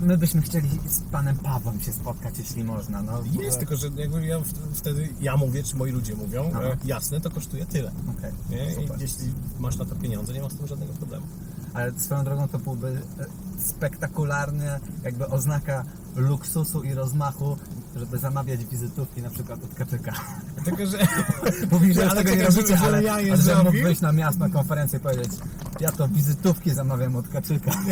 [0.00, 3.02] my byśmy chcieli z panem Pawłem się spotkać, jeśli można.
[3.02, 6.62] No, Jest, tylko że jakby ja w- wtedy ja mówię, czy moi ludzie mówią, Aha.
[6.64, 7.92] e, jasne, to kosztuje tyle.
[8.18, 8.72] Okej, Nie?
[8.72, 9.00] I super.
[9.00, 11.26] jeśli masz na to pieniądze, nie ma z tym żadnego problemu.
[11.74, 13.26] Ale swoją drogą to byłby e,
[13.60, 14.66] spektakularny,
[15.04, 15.84] jakby oznaka
[16.16, 17.56] luksusu i rozmachu,
[17.96, 20.12] żeby zamawiać wizytówki na przykład od Kaczyka.
[20.64, 20.98] Tylko, że...
[21.72, 24.38] Mówisz, że Ale tego nie czekaj, robicie, ale, ja ale że mógł wyjść na miasto,
[24.38, 25.32] na konferencję i powiedzieć
[25.80, 27.70] ja to wizytówki zamawiam od Kaczyka.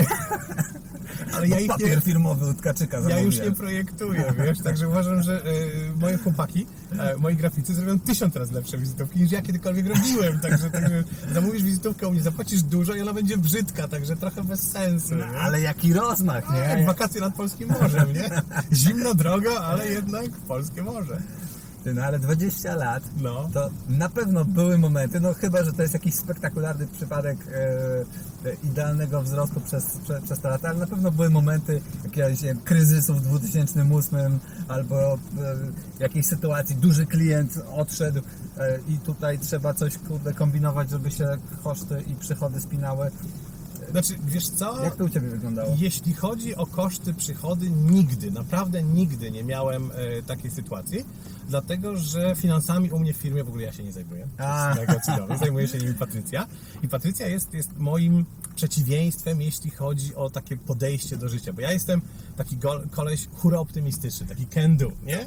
[1.37, 5.23] Ale ja ich nie, Papier filmowy od Kaczyka ja już nie projektuję, wiesz, także uważam,
[5.23, 5.51] że e,
[6.01, 6.67] moje chłopaki,
[6.99, 11.63] e, moi graficy zrobią tysiąc razy lepsze wizytówki niż ja kiedykolwiek robiłem, także, także zamówisz
[11.63, 15.27] wizytówkę u mnie, zapłacisz dużo i ona będzie brzydka, także trochę bez sensu, nie?
[15.27, 16.87] Ale jaki rozmach, Jak nie?
[16.87, 18.31] wakacje nad Polskim Morzem, nie?
[18.77, 21.23] Zimno, drogo, ale jednak polskie morze.
[21.85, 23.49] Ty, No ale 20 lat, No.
[23.53, 27.51] to na pewno były momenty, no chyba, że to jest jakiś spektakularny przypadek e,
[28.51, 32.61] e, idealnego wzrostu przez, prze, przez te lata, ale na pewno były momenty jakiegoś wiem,
[32.61, 35.19] kryzysu w 2008 albo e,
[35.99, 38.21] jakiejś sytuacji, duży klient odszedł
[38.59, 41.29] e, i tutaj trzeba coś kurde kombinować, żeby się
[41.65, 43.11] koszty i przychody spinały.
[43.91, 44.85] Znaczy, wiesz co?
[44.85, 45.77] Jak to u Ciebie wyglądało?
[45.79, 51.05] Jeśli chodzi o koszty, przychody, nigdy, naprawdę nigdy nie miałem e, takiej sytuacji,
[51.49, 54.29] dlatego że finansami u mnie w firmie w ogóle ja się nie zajmuję.
[54.87, 55.39] To jest cudowne.
[55.39, 56.47] Zajmuje się nimi Patrycja.
[56.83, 61.73] I Patrycja jest, jest moim przeciwieństwem, jeśli chodzi o takie podejście do życia, bo ja
[61.73, 62.03] jestem
[62.37, 62.57] taki
[62.91, 65.27] koleś hura optymistyczny, taki can do, nie?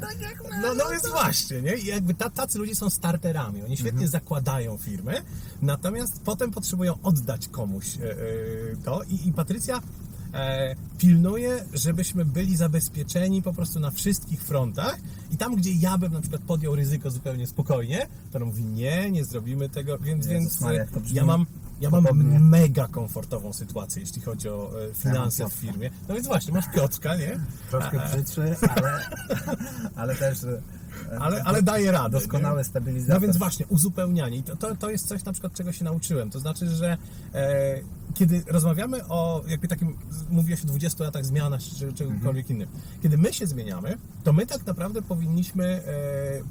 [0.62, 1.74] No, no jest właśnie, nie?
[1.76, 5.22] I jakby ta, tacy ludzie są starterami, oni świetnie zakładają firmy,
[5.62, 8.00] natomiast potem potrzebują oddać komuś e,
[8.84, 9.80] to i, i Patrycja
[10.34, 14.98] e, pilnuje, żebyśmy byli zabezpieczeni po prostu na wszystkich frontach
[15.30, 19.10] i tam, gdzie ja bym na przykład podjął ryzyko zupełnie spokojnie, to ona mówi nie,
[19.10, 21.46] nie zrobimy tego, więc, Jezus więc e, ja mam
[21.80, 22.40] ja mam podobnie.
[22.40, 25.90] mega komfortową sytuację, jeśli chodzi o e, finanse w firmie.
[26.08, 27.40] No więc właśnie, masz Piotrka, nie?
[27.70, 29.00] Troszkę brzydszy, ale,
[29.96, 30.38] ale też
[31.20, 32.18] Ale, ale daje radę.
[32.18, 32.64] doskonały nie?
[32.64, 33.14] stabilizator.
[33.14, 34.36] No więc właśnie, uzupełnianie.
[34.36, 36.30] I to, to, to jest coś na przykład, czego się nauczyłem.
[36.30, 36.96] To znaczy, że
[37.34, 37.80] e,
[38.14, 39.96] kiedy rozmawiamy o jakby takim,
[40.30, 42.68] mówię się 20 latach zmianach czy czegokolwiek innym,
[43.02, 45.82] kiedy my się zmieniamy, to my tak naprawdę powinniśmy e,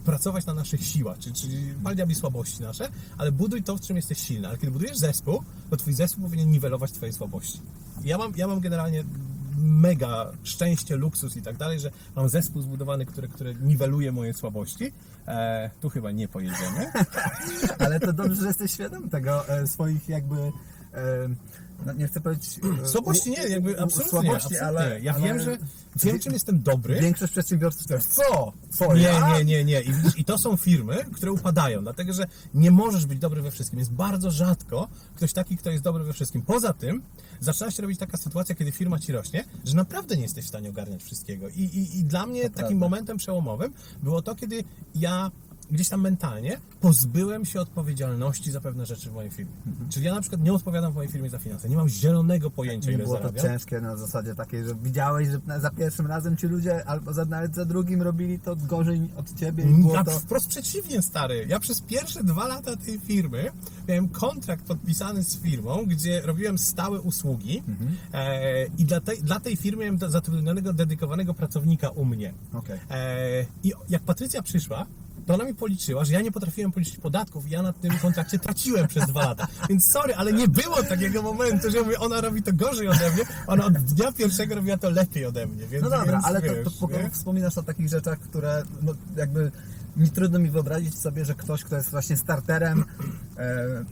[0.06, 3.96] pracować na naszych siłach, czyli, czyli pal diabli słabości nasze, ale buduj to, w czym
[3.96, 4.48] jesteś silny.
[4.48, 7.60] Ale kiedy budujesz zespół, to twój zespół powinien niwelować twoje słabości.
[8.04, 9.04] Ja mam, ja mam generalnie
[9.58, 14.92] mega szczęście, luksus i tak dalej, że mam zespół zbudowany, który, który niweluje moje słabości.
[15.28, 16.92] E, tu chyba nie pojedziemy.
[17.86, 20.52] Ale to dobrze, że jesteś świadom tego, e, swoich jakby...
[21.86, 22.60] No nie chcę powiedzieć...
[22.84, 24.62] e, Słabości nie, jakby absolutnie, Słabości, absolutnie.
[24.62, 25.02] ale...
[25.02, 25.58] Ja ale wiem, że
[25.96, 27.00] wiem, czym jestem dobry.
[27.02, 28.54] Większość przedsiębiorców jest co?
[28.70, 29.38] Co Nie, ja?
[29.38, 29.82] nie, nie, nie.
[29.82, 33.52] I, widzisz, I to są firmy, które upadają, dlatego że nie możesz być dobry we
[33.52, 33.80] wszystkim.
[33.80, 36.42] Jest bardzo rzadko ktoś taki, kto jest dobry we wszystkim.
[36.42, 37.02] Poza tym
[37.40, 40.70] zaczyna się robić taka sytuacja, kiedy firma ci rośnie, że naprawdę nie jesteś w stanie
[40.70, 41.50] ogarniać wszystkiego.
[41.50, 42.76] I, i, i dla mnie takim prawda.
[42.76, 44.64] momentem przełomowym było to, kiedy
[44.96, 45.32] ja
[45.72, 49.52] gdzieś tam mentalnie pozbyłem się odpowiedzialności za pewne rzeczy w mojej firmie.
[49.90, 51.70] Czyli ja na przykład nie odpowiadam w mojej firmie za finanse.
[51.70, 53.46] Nie mam zielonego pojęcia, Nie ile było to zarabiam.
[53.46, 57.56] ciężkie na zasadzie takiej, że widziałeś, że za pierwszym razem ci ludzie, albo za, nawet
[57.56, 60.20] za drugim robili to gorzej od ciebie i było Ja to...
[60.20, 61.46] wprost przeciwnie, stary.
[61.50, 63.52] Ja przez pierwsze dwa lata tej firmy
[63.88, 67.64] miałem kontrakt podpisany z firmą, gdzie robiłem stałe usługi
[68.14, 72.34] e, i dla tej, dla tej firmy miałem zatrudnionego, dedykowanego pracownika u mnie.
[72.54, 72.80] Okej.
[72.90, 74.86] E, I jak Patrycja przyszła,
[75.26, 78.40] to ona mi policzyła, że ja nie potrafiłem policzyć podatków i ja na tym kontrakcie
[78.40, 79.48] traciłem przez dwa lata.
[79.70, 83.12] Więc sorry, ale nie było takiego momentu, że ja mówię, ona robi to gorzej ode
[83.12, 85.68] mnie, ona od dnia pierwszego robiła to lepiej ode mnie.
[85.68, 87.10] Więc, No dobra, więc, ale to, wiesz, to, nie?
[87.10, 89.52] wspominasz o takich rzeczach, które no, jakby
[89.98, 92.86] mi trudno mi wyobrazić sobie, że ktoś, kto jest właśnie starterem,
[93.38, 93.86] e,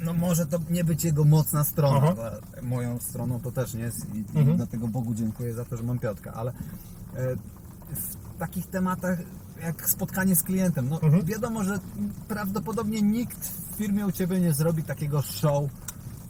[0.00, 2.14] no może to nie być jego mocna strona,
[2.62, 4.56] moją stroną to też nie jest i, i Mhm.
[4.56, 7.36] dlatego Bogu dziękuję za to, że mam Piotrka, ale e,
[7.96, 9.18] w takich tematach
[9.62, 11.24] jak spotkanie z klientem, no Mhm.
[11.24, 11.78] wiadomo, że
[12.28, 15.64] prawdopodobnie nikt w firmie u Ciebie nie zrobi takiego show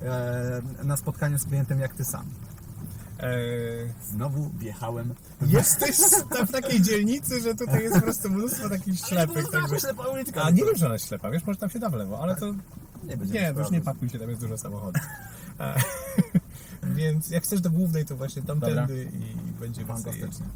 [0.03, 2.27] e, na spotkaniu z klientem jak Ty sam.
[3.21, 5.15] Eee, Znowu wjechałem.
[5.47, 5.97] jesteś
[6.37, 9.51] tam w takiej dzielnicy, że tutaj jest po prostu mnóstwo takich ślepych.
[9.51, 9.81] Także...
[9.81, 10.43] ślepa uliczka.
[10.43, 12.37] A nie wiem, że ona jest ślepa, wiesz, może tam się da w lewo, ale
[12.37, 12.47] to
[13.05, 15.03] Nie, nie, już nie pakuj się, tam jest dużo samochodów.
[15.61, 15.75] E,
[16.97, 20.47] Więc jak chcesz do głównej, to właśnie tamtędy i będziemy sobie Fantastycznie.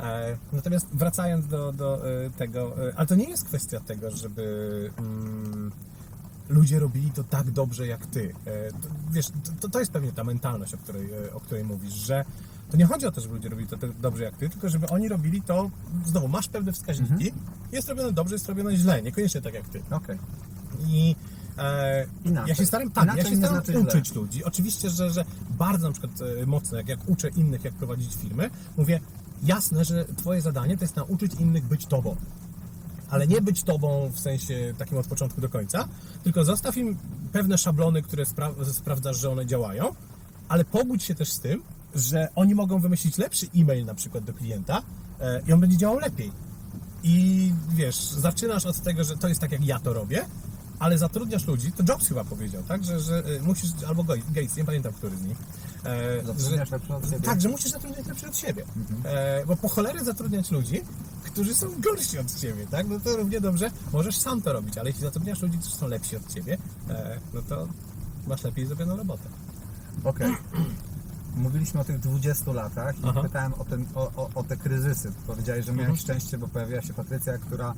[0.00, 4.90] E, Natomiast wracając do, do e, tego, e, ale to nie jest kwestia tego, żeby
[4.98, 5.72] mm,
[6.48, 8.34] ludzie robili to tak dobrze jak ty.
[8.82, 9.26] To, wiesz,
[9.60, 12.24] to, to jest pewnie ta mentalność, o której, o której mówisz, że
[12.70, 14.88] to nie chodzi o to, żeby ludzie robili to tak dobrze jak ty, tylko żeby
[14.88, 15.70] oni robili to,
[16.06, 17.32] znowu, masz pewne wskaźniki,
[17.72, 19.82] jest robione dobrze, jest robione źle, niekoniecznie tak jak ty.
[19.90, 20.18] Okej.
[20.88, 21.16] I
[21.58, 22.48] e, Inaczej.
[22.48, 23.80] ja się staram, tak, Inaczej ja się staram znaczy źle.
[23.80, 24.44] uczyć ludzi.
[24.44, 26.12] Oczywiście, że, że bardzo na przykład
[26.46, 29.00] mocno, jak, jak uczę innych, jak prowadzić firmy, mówię,
[29.42, 32.16] jasne, że twoje zadanie to jest nauczyć innych być tobą.
[33.10, 35.88] Ale nie być tobą w sensie takim od początku do końca,
[36.24, 36.96] tylko zostaw im
[37.32, 39.94] pewne szablony, które spra- sprawdzasz, że one działają,
[40.48, 41.62] ale pogódź się też z tym,
[41.94, 44.82] że oni mogą wymyślić lepszy e-mail na przykład do klienta
[45.20, 46.32] e, i on będzie działał lepiej.
[47.02, 50.26] I wiesz, zaczynasz od tego, że to jest tak jak ja to robię,
[50.78, 54.64] ale zatrudniasz ludzi, to Jobs chyba powiedział, tak, że, że y, musisz, albo Gates, nie
[54.64, 55.36] pamiętam, który z nich.
[55.84, 56.22] E,
[57.10, 57.20] siebie.
[57.20, 58.64] Tak, że musisz zatrudniać lepszych od siebie.
[59.04, 60.80] E, bo po cholerę zatrudniać ludzi,
[61.24, 64.88] którzy są gorsi od ciebie, tak, no to równie dobrze możesz sam to robić, ale
[64.88, 66.58] jeśli zatrudniasz ludzi, którzy są lepsi od ciebie,
[66.90, 67.68] e, no to
[68.26, 69.28] masz lepiej zrobioną robotę.
[70.04, 70.36] Okej.
[71.36, 73.22] Mówiliśmy o tych 20 latach i Aha.
[73.22, 75.12] pytałem o, ten, o, o, o te kryzysy.
[75.26, 75.98] Powiedziałeś, że miałeś Mhm.
[75.98, 77.74] szczęście, bo pojawiła się Patrycja, która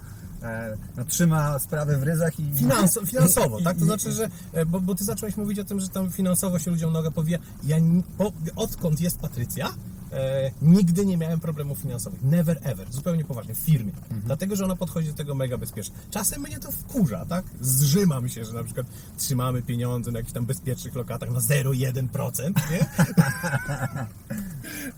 [0.97, 2.55] no, trzyma sprawę w ryzach i...
[2.55, 3.79] Finanso, finansowo, tak?
[3.79, 6.71] To znaczy, że, e, bo, bo ty zacząłeś mówić o tym, że tam finansowo się
[6.71, 7.39] ludziom noga powija.
[7.65, 7.77] Ja
[8.19, 9.75] po, odkąd jest Patrycja,
[10.13, 12.23] e, nigdy nie miałem problemów finansowych.
[12.23, 12.93] Never ever.
[12.93, 13.55] Zupełnie poważnie.
[13.55, 13.93] W firmie.
[14.25, 15.95] Dlatego, że ona podchodzi do tego mega bezpiecznie.
[16.11, 17.45] Czasem mnie to wkurza, tak?
[17.61, 22.53] Zrzyma mi się, że na przykład trzymamy pieniądze na jakichś tam bezpiecznych lokatach na 0,1%,
[22.71, 22.81] nie?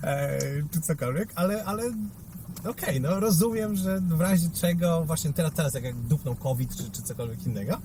[0.02, 0.38] e,
[0.70, 1.82] czy cokolwiek, ale, ale
[2.64, 6.90] okej, no rozumiem, że w razie czego właśnie teraz, teraz jak, jak dupnął COVID czy,
[6.90, 7.76] czy cokolwiek innego,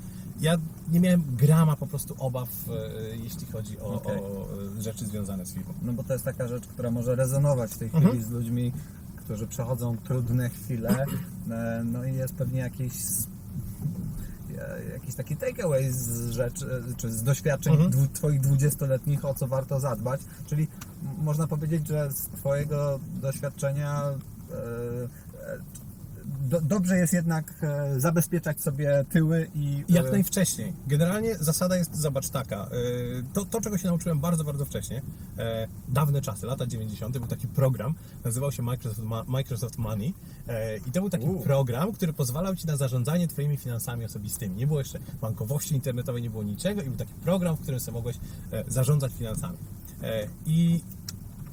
[0.42, 0.56] ja
[0.92, 4.18] nie miałem grama po prostu obaw, e, jeśli chodzi o, Okej.
[4.20, 4.48] o
[4.82, 5.74] rzeczy związane z firmą.
[5.82, 8.24] No bo to jest taka rzecz, która może rezonować w tej chwili Mhm.
[8.24, 8.72] z ludźmi,
[9.16, 11.06] którzy przechodzą trudne chwile.
[11.52, 12.94] E, No i jest pewnie jakiś
[14.58, 17.92] e, jakiś taki takeaway z rzeczy, czy z doświadczeń Mhm.
[17.92, 20.22] dwu, Twoich 20-letnich, o co warto zadbać.
[20.48, 20.68] Czyli
[21.18, 24.02] można powiedzieć, że z Twojego doświadczenia
[26.46, 29.84] do, dobrze jest jednak e, zabezpieczać sobie tyły i...
[29.90, 30.74] Jak e, najwcześniej.
[30.88, 32.56] Generalnie zasada jest, zobacz, taka.
[32.56, 32.68] e,
[33.34, 35.02] To, to czego się nauczyłem bardzo, bardzo wcześnie,
[35.38, 40.14] e, dawne czasy, lata 90., był taki program, nazywał się Microsoft, Microsoft Money
[40.48, 41.40] e, i to był taki U.
[41.40, 44.56] program, który pozwalał Ci na zarządzanie Twoimi finansami osobistymi.
[44.56, 47.96] Nie było jeszcze bankowości internetowej, nie było niczego i był taki program, w którym sobie
[47.96, 48.18] mogłeś
[48.52, 49.58] e, zarządzać finansami.
[50.04, 50.82] E, I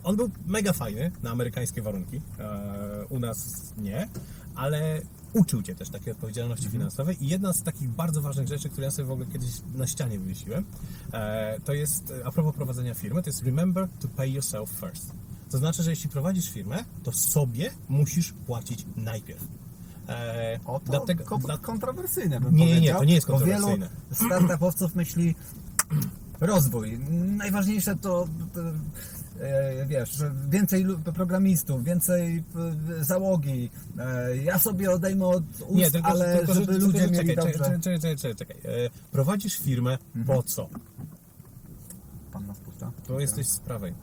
[0.05, 2.21] on był mega fajny na amerykańskie warunki.
[2.39, 4.09] E, u nas nie,
[4.55, 5.01] ale
[5.33, 7.25] uczył cię też takiej odpowiedzialności finansowej.
[7.25, 10.19] I jedna z takich bardzo ważnych rzeczy, które ja sobie w ogóle kiedyś na ścianie
[10.19, 10.65] wywiesiłem,
[11.13, 15.13] e, to jest e, a propos prowadzenia firmy, to jest remember to pay yourself first.
[15.51, 19.45] To znaczy, że jeśli prowadzisz firmę, to sobie musisz płacić najpierw.
[20.09, 23.27] E, O, to dlatego, ko- dla- kontrowersyjne bym Nie, nie, nie, powiedział, to nie jest
[23.27, 23.89] bo wielu kontrowersyjne.
[24.29, 25.35] startupowców myśli
[26.41, 26.99] rozwój.
[27.37, 28.61] Najważniejsze to, to
[29.87, 32.45] wiesz, że więcej programistów, więcej
[33.01, 33.71] e, załogi.
[33.99, 37.29] E, Ja sobie odejmę od ust, Nie, tylko, ale tylko, żeby że, ludzie tylko, mieli
[37.29, 37.59] czekaj, dobrze.
[37.65, 38.57] czekaj, czekaj, czekaj, czekaj.
[38.87, 40.69] E, Prowadzisz firmę po co?
[42.33, 42.93] Pan nas puszcza.
[43.07, 43.95] To jesteś z prawej.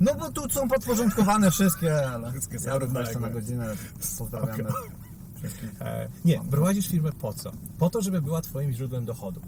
[0.00, 3.66] No bo tu są podporządkowane wszystkie, ale Wszystkie ja jeszcze na godzinę
[4.18, 4.64] pozdrawiamy
[5.38, 5.82] wszystkich.
[5.82, 7.52] E, nie, prowadzisz firmę po co?
[7.78, 9.40] Po to, żeby była Twoim źródłem dochodu.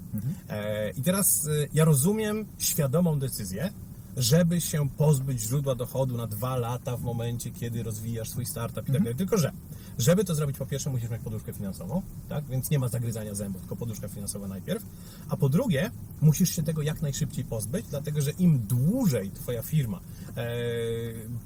[0.48, 3.72] E, I teraz e, ja rozumiem świadomą decyzję,
[4.16, 8.92] żeby się pozbyć źródła dochodu na dwa lata w momencie, kiedy rozwijasz swój startup i
[8.92, 9.14] tak dalej.
[9.14, 9.52] Tylko, że
[9.98, 12.44] żeby to zrobić, po pierwsze musisz mieć poduszkę finansową, tak?
[12.44, 14.82] Więc nie ma zagryzania zębów, tylko poduszka finansowa najpierw.
[15.28, 20.00] A po drugie, musisz się tego jak najszybciej pozbyć, dlatego że im dłużej Twoja firma
[20.36, 20.46] e,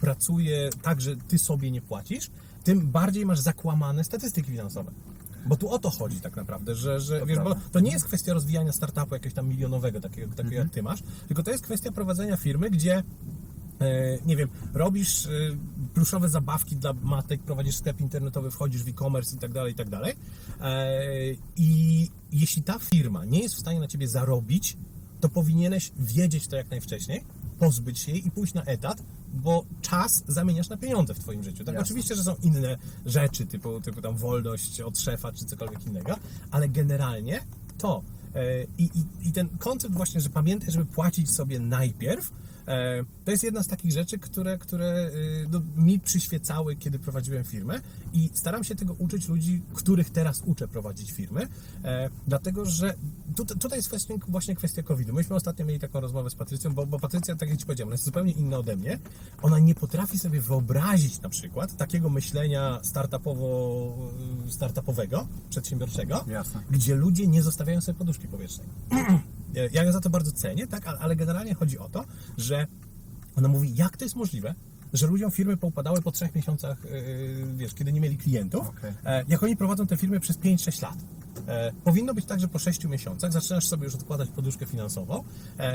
[0.01, 2.31] pracuje tak, że Ty sobie nie płacisz,
[2.65, 4.91] tym bardziej masz zakłamane statystyki finansowe.
[5.47, 8.35] Bo tu o to chodzi tak naprawdę, że, że wiesz, bo to nie jest kwestia
[8.35, 10.67] rozwijania startupu jakiegoś tam milionowego, takiego, takiego Mhm.
[10.67, 13.03] jak ty masz, tylko to jest kwestia prowadzenia firmy, gdzie
[13.81, 15.31] e, nie wiem, robisz e,
[15.95, 19.89] pluszowe zabawki dla matek, prowadzisz sklep internetowy, wchodzisz w e-commerce i tak dalej, i tak
[19.89, 20.15] dalej.
[20.61, 21.01] E,
[21.57, 24.77] I jeśli ta firma nie jest w stanie na ciebie zarobić,
[25.21, 27.25] to powinieneś wiedzieć to jak najwcześniej,
[27.61, 29.03] pozbyć się jej i pójść na etat,
[29.35, 31.65] bo czas zamieniasz na pieniądze w twoim życiu.
[31.65, 31.83] Tak, Jasne.
[31.83, 36.17] oczywiście, że są inne rzeczy, typu, typu tam wolność od szefa czy cokolwiek innego,
[36.51, 37.41] ale generalnie
[37.79, 38.03] to.
[38.35, 42.31] E, I, i, I ten koncept właśnie, że pamiętaj, żeby płacić sobie najpierw,
[43.25, 45.11] to jest jedna z takich rzeczy, które, które e,
[45.51, 47.81] no, mi przyświecały, kiedy prowadziłem firmę
[48.13, 51.49] i staram się tego uczyć ludzi, których teraz uczę prowadzić firmy,
[51.85, 52.95] e, dlatego, że
[53.37, 55.13] tu, tutaj jest właśnie, właśnie kwestia COVID-u.
[55.13, 58.05] Myśmy ostatnio mieli taką rozmowę z Patrycją, bo, bo Patrycja, tak jak Ci powiedziałem, jest
[58.05, 58.99] zupełnie inna ode mnie.
[59.43, 63.97] Ona nie potrafi sobie wyobrazić na przykład takiego myślenia startupowo,
[64.49, 66.63] startupowego, przedsiębiorczego, Jasne.
[66.71, 68.67] gdzie ludzie nie zostawiają sobie poduszki powietrznej.
[69.73, 72.05] Ja ją za to bardzo cenię, tak, ale- generalnie chodzi o to,
[72.39, 72.67] że
[73.37, 74.55] ona mówi, jak to jest możliwe,
[74.93, 78.71] że ludziom firmy poupadały po trzech miesiącach, yy, wiesz, kiedy nie mieli klientów,
[79.05, 80.97] e, jak oni prowadzą te firmy przez 5-6 lat.
[81.49, 85.25] E, powinno być tak, że po 6 miesiącach zaczynasz sobie już odkładać poduszkę finansową.
[85.59, 85.73] E,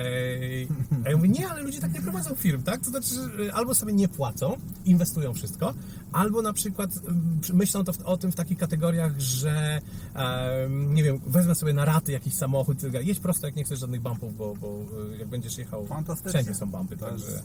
[1.06, 2.82] a ja mówię, nie, ale ludzie tak nie prowadzą firm, tak?
[2.82, 5.73] To znaczy, że albo sobie nie płacą, inwestują wszystko,
[6.12, 9.82] albo na przykład mm, myślą to w, o tym w takich kategoriach, że
[10.13, 14.01] em, nie wiem, wezmę sobie na raty jakiś samochód, jedź prosto jak nie chcesz żadnych
[14.01, 14.80] bumpów, bo, bo
[15.13, 15.88] y, jak będziesz jechał,
[16.28, 17.41] wszędzie są bumpy, także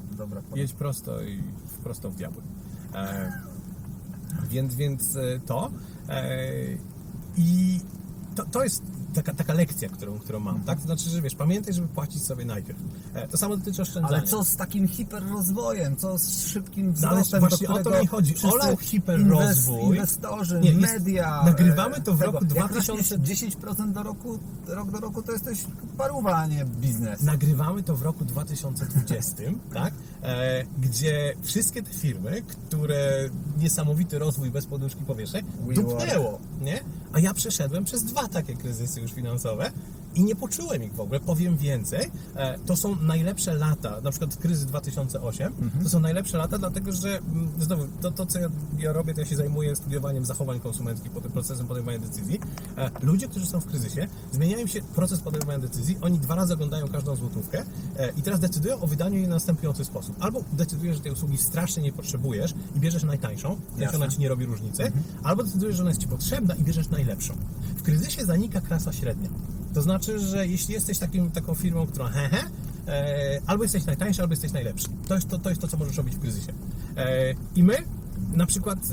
[0.54, 1.42] jedź prosto i
[1.82, 2.42] prosto w diabły.
[2.94, 3.32] E,
[4.50, 5.70] więc, więc e, to
[6.08, 6.50] e,
[7.36, 7.80] i
[8.44, 8.82] to, to jest
[9.14, 10.78] taka, taka lekcja, którą, którą mam, tak?
[10.78, 12.78] To znaczy, że wiesz, pamiętaj, żeby płacić sobie najpierw.
[13.14, 14.16] E, to samo dotyczy oszczędzania.
[14.18, 15.96] Ale co z takim hiperrozwojem?
[15.96, 18.34] Co z szybkim No ale wzrostem, właśnie do o to mi chodzi.
[18.52, 19.82] Olał hiperrozwój.
[19.96, 21.42] Inwestorzy, Nie, jest- media.
[21.44, 22.54] nagrywamy to w e, roku tego.
[22.54, 25.64] Jak 2000 rośniesz 10% do roku, rok do roku to jesteś
[25.98, 27.22] paruwa, a nie biznes.
[27.22, 29.36] Nagrywamy to w roku 2020,
[29.74, 29.94] tak?
[30.22, 36.80] E, gdzie wszystkie te firmy, które niesamowity rozwój bez poduszki powietrznej, We dupnęło, nie?
[37.12, 39.72] A ja przeszedłem przez dwa takie kryzysy już finansowe
[40.14, 41.20] i nie poczułem ich w ogóle.
[41.20, 46.58] Powiem więcej, e, to są najlepsze lata, na przykład kryzys 2008, to są najlepsze lata,
[46.58, 50.24] dlatego że mm, znowu, to, to co ja, ja robię, to ja się zajmuję studiowaniem
[50.24, 52.40] zachowań konsumenckich, potem procesem podejmowania decyzji.
[52.78, 56.88] E, ludzie, którzy są w kryzysie, zmieniają się proces podejmowania decyzji, oni dwa razy oglądają
[56.88, 57.64] każdą złotówkę
[57.98, 60.16] e, i teraz decydują o wydaniu jej w następujący sposób.
[60.20, 63.98] Albo decydujesz, że tej usługi strasznie nie potrzebujesz i bierzesz najtańszą, Jasne.
[63.98, 64.92] ona ci nie robi różnicy,
[65.22, 67.34] albo decydujesz, że ona jest ci potrzebna i bierzesz najlepszą.
[67.76, 69.28] W kryzysie zanika klasa średnia.
[69.74, 72.44] To znaczy, że jeśli jesteś takim, taką firmą, która hehe,
[72.88, 74.88] e, albo jesteś najtańszy, albo jesteś najlepszy.
[75.08, 76.52] To jest to, to jest to, co możesz robić w kryzysie.
[76.96, 77.76] E, I my
[78.32, 78.90] na przykład e,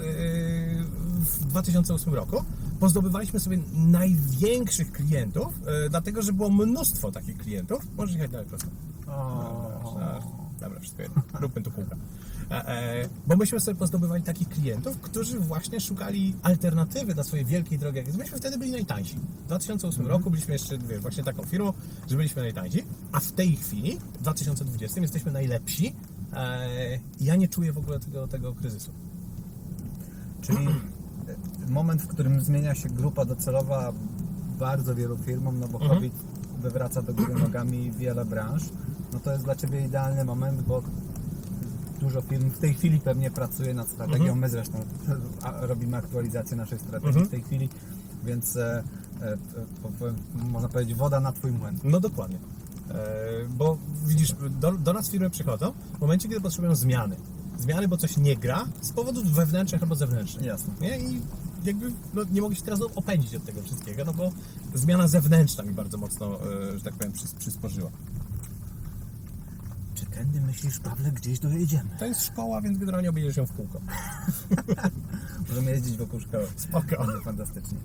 [1.19, 2.43] w 2008 roku
[2.79, 5.47] pozdobywaliśmy sobie największych klientów,
[5.85, 7.83] e, dlatego, że było mnóstwo takich klientów.
[7.97, 8.67] Możesz jechać dalej prosto.
[9.07, 9.99] O.
[10.01, 10.19] A,
[10.59, 11.21] Dobra, wszystko jedno.
[11.39, 11.95] Róbmy tu kółka.
[12.51, 18.01] E, bo myśmy sobie pozdobywali takich klientów, którzy właśnie szukali alternatywy dla swojej wielkiej drogi.
[18.17, 19.15] Myśmy wtedy byli najtańsi.
[19.15, 21.73] W 2008 roku byliśmy jeszcze wiesz, właśnie taką firmą,
[22.07, 25.95] że byliśmy najtańsi, a w tej chwili, w 2020, jesteśmy najlepsi.
[26.33, 26.67] E,
[27.19, 28.91] i ja nie czuję w ogóle tego, tego kryzysu.
[30.41, 30.67] Czyli
[31.69, 33.93] moment, w którym zmienia się grupa docelowa
[34.59, 35.95] bardzo wielu firmom, no bo Mhm.
[35.95, 36.13] COVID
[36.61, 38.63] wywraca do góry nogami wiele branż,
[39.13, 40.83] no to jest dla Ciebie idealny moment, bo
[41.99, 44.19] dużo firm w tej chwili pewnie pracuje nad strategią.
[44.19, 44.39] Mhm.
[44.39, 44.77] My zresztą
[45.61, 47.25] robimy aktualizację naszej strategii Mhm.
[47.27, 47.69] w tej chwili,
[48.23, 48.83] więc e,
[49.21, 49.37] e,
[50.51, 51.79] można powiedzieć woda na Twój młyn.
[51.83, 52.37] No dokładnie.
[52.89, 52.95] E,
[53.49, 57.15] bo widzisz, do, do nas firmy przychodzą w momencie, kiedy potrzebują zmiany.
[57.59, 60.45] Zmiany, bo coś nie gra z powodów wewnętrznych albo zewnętrznych.
[60.45, 60.73] Jasne.
[60.81, 60.99] Nie?
[60.99, 61.21] I
[61.63, 64.31] jakby no, nie mogę się teraz opędzić od tego wszystkiego, no bo
[64.73, 66.39] zmiana zewnętrzna mi bardzo mocno,
[66.73, 67.89] e, że tak powiem, przys, przysporzyła.
[70.17, 71.89] Tędy myślisz, Pawle, gdzieś dojedziemy?
[71.99, 73.79] To jest szkoła, więc generalnie objedziesz ją w kółko.
[75.49, 76.47] Możemy jeździć wokół szkoły.
[76.55, 77.05] Spoko.
[77.05, 77.77] Będzie fantastycznie.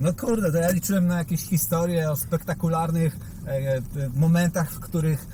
[0.00, 3.82] No kurde, to ja liczyłem na jakieś historie o spektakularnych e, e,
[4.14, 5.26] momentach, w których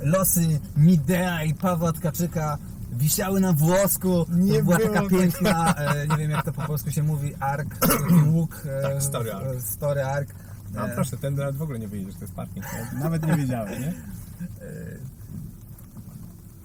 [0.00, 2.58] losy Midea i Pawła Tkaczyka
[2.92, 4.26] wisiały na włosku.
[4.30, 7.34] Nie to była było taka piękna, e, nie wiem jak to po polsku się mówi,
[7.40, 7.76] ark,
[8.32, 8.62] łuk.
[8.66, 9.56] E, Tak, story arc.
[9.56, 10.28] e, Story arc.
[10.76, 12.66] A E, proszę, ten nawet w ogóle nie wyjedziesz, to jest parking.
[12.92, 13.92] Nawet nie wiedziałem, nie?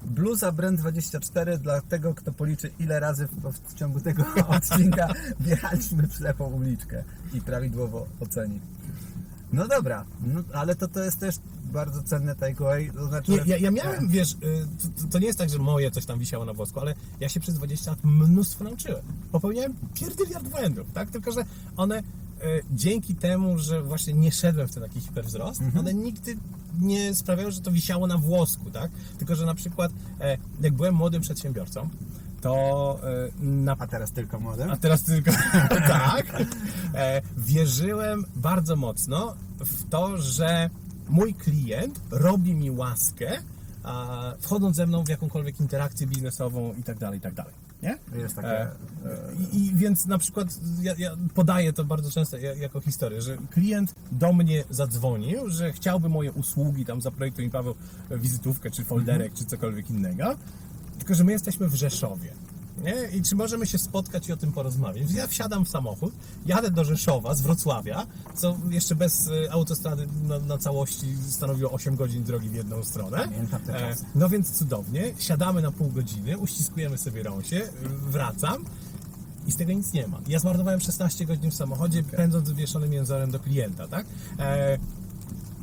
[0.06, 4.24] Bluza Brand 24 dla tego, kto policzy ile razy w, w ciągu tego
[4.58, 5.08] odcinka
[5.40, 8.60] wjechaliśmy w ślepą uliczkę i prawidłowo oceni.
[9.54, 13.32] No dobra, no, ale to, to jest też bardzo cenne takeaway, to znaczy...
[13.32, 14.38] Nie, ja, ja miałem, wiesz, y,
[15.02, 17.40] to, to nie jest tak, że moje coś tam wisiało na włosku, ale ja się
[17.40, 19.02] przez 20 lat mnóstwo nauczyłem.
[19.32, 21.10] Popełniałem pierdyliard błędów, tak?
[21.12, 21.46] Tylko, że
[21.78, 22.04] one,
[22.72, 26.38] dzięki temu, że właśnie nie szedłem w ten taki hiperwzrost, one nigdy
[26.82, 28.92] nie sprawiały, że to wisiało na włosku, tak?
[29.18, 31.90] Tylko, że na przykład e, jak byłem młodym przedsiębiorcą,
[32.42, 34.72] to e, na A teraz tylko młodym?
[34.72, 35.32] a teraz tylko
[35.88, 36.44] tak.
[36.94, 40.70] E, wierzyłem bardzo mocno w to, że
[41.10, 43.32] mój klient robi mi łaskę,
[44.40, 47.54] wchodząc ze mną w jakąkolwiek interakcję biznesową i tak dalej, i tak dalej.
[47.84, 48.20] Nie?
[48.20, 48.62] Jest takie...
[48.62, 48.70] E,
[49.54, 50.48] I, I więc na przykład
[50.82, 55.74] ja, ja podaję to bardzo często ja- jako historię, że klient do mnie zadzwonił, że
[55.74, 57.76] chciałby moje usługi, tam zaprojektuj mi Paweł
[58.12, 60.36] wizytówkę, czy folderek, czy cokolwiek innego,
[60.98, 62.30] tylko że my jesteśmy w Rzeszowie.
[62.84, 63.18] Nie?
[63.18, 65.12] I czy możemy się spotkać i o tym porozmawiać?
[65.12, 66.14] Ja wsiadam w samochód,
[66.46, 71.96] jadę do Rzeszowa z Wrocławia, co jeszcze bez e, autostrady na, na całości stanowiło 8
[71.96, 73.18] godzin drogi w jedną stronę.
[73.74, 77.70] E, no więc cudownie, siadamy na pół godziny, uściskujemy sobie rąsie, y,
[78.12, 78.66] wracam
[79.48, 80.20] i z tego nic nie ma.
[80.28, 84.06] Ja zmarnowałem 16 godzin w samochodzie, pędząc z wywieszonym jęzorem do klienta, tak?
[84.40, 84.78] E,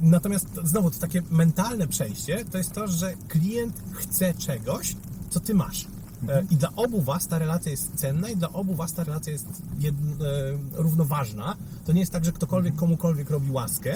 [0.01, 4.97] natomiast to- znowu to takie mentalne przejście to jest to, że klient chce czegoś,
[5.31, 5.87] co ty masz.
[6.29, 9.33] E, I dla obu was ta relacja jest cenna i dla obu was ta relacja
[9.33, 9.47] jest
[9.79, 10.27] jedn, e,
[10.73, 11.57] równoważna.
[11.87, 13.95] To nie jest tak, że ktokolwiek komukolwiek robi łaskę,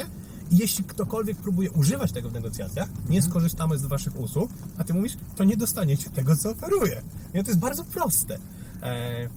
[0.50, 4.94] i jeśli ktokolwiek próbuje używać tego w negocjacjach, nie skorzystamy z waszych usług, a ty
[4.94, 7.02] mówisz, to nie dostaniecie tego, co oferuję.
[7.34, 8.38] Nie, to jest bardzo proste.
[8.82, 9.28] E,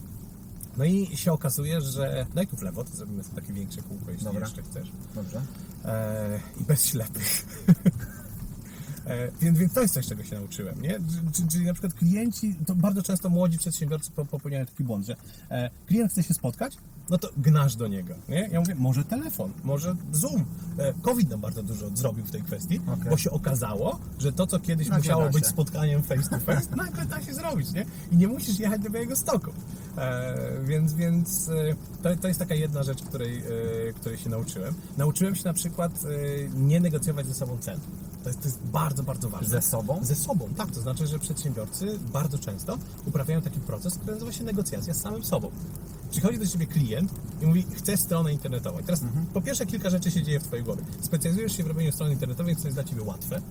[0.77, 4.11] no i się okazuje, że daj tu w lewo, to zrobimy sobie takie większe kółko,
[4.11, 4.39] jeśli Dobra.
[4.41, 4.91] jeszcze chcesz.
[5.15, 5.41] Dobrze.
[6.61, 7.45] I bez ślepych.
[9.07, 10.99] E, więc, więc to jest coś, czego się nauczyłem, nie?
[11.35, 15.15] Czyli, czyli na przykład klienci, to bardzo często młodzi przedsiębiorcy po- popełniają taki błąd, że
[15.51, 16.77] e, klient chce się spotkać,
[17.09, 18.49] no to gnasz do niego, nie?
[18.51, 20.45] Ja mówię, może telefon, może Zoom.
[20.77, 23.09] E, COVID nam bardzo dużo zrobił w tej kwestii, Okej.
[23.09, 27.05] bo się okazało, że to, co kiedyś Nagle musiało być spotkaniem face to face, nagle
[27.05, 27.85] da się zrobić, nie?
[28.11, 29.51] I nie musisz jechać do Białego Stoku.
[29.97, 31.53] E, więc więc e,
[32.03, 33.37] to, to jest taka jedna rzecz, której,
[33.89, 34.73] e, której się nauczyłem.
[34.97, 35.91] Nauczyłem się na przykład
[36.55, 37.79] nie negocjować ze sobą cen.
[38.23, 39.47] To jest, to jest bardzo, bardzo ważne.
[39.47, 39.99] Ze sobą?
[40.01, 40.71] Ze sobą, tak.
[40.71, 45.23] To znaczy, że przedsiębiorcy bardzo często uprawiają taki proces, który nazywa się negocjacja z samym
[45.23, 45.51] sobą.
[46.11, 46.96] Przychodzi do ciebie klient
[47.41, 48.79] i mówi, chcę stronę internetową.
[48.79, 49.01] I teraz
[49.33, 50.83] po pierwsze kilka rzeczy się dzieje w twojej głowie.
[51.01, 53.41] Specjalizujesz się w robieniu strony internetowej, co jest dla ciebie łatwe.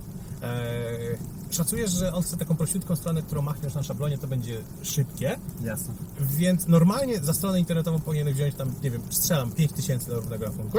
[0.43, 1.19] Eee,
[1.51, 5.39] szacujesz, że on chce taką prościutką stronę, którą machniesz na szablonie, to będzie szybkie.
[5.65, 5.95] Jasne.
[6.21, 10.79] Więc normalnie za stronę internetową powinieneś wziąć tam, nie wiem, strzelam 5000 do równego rachunku,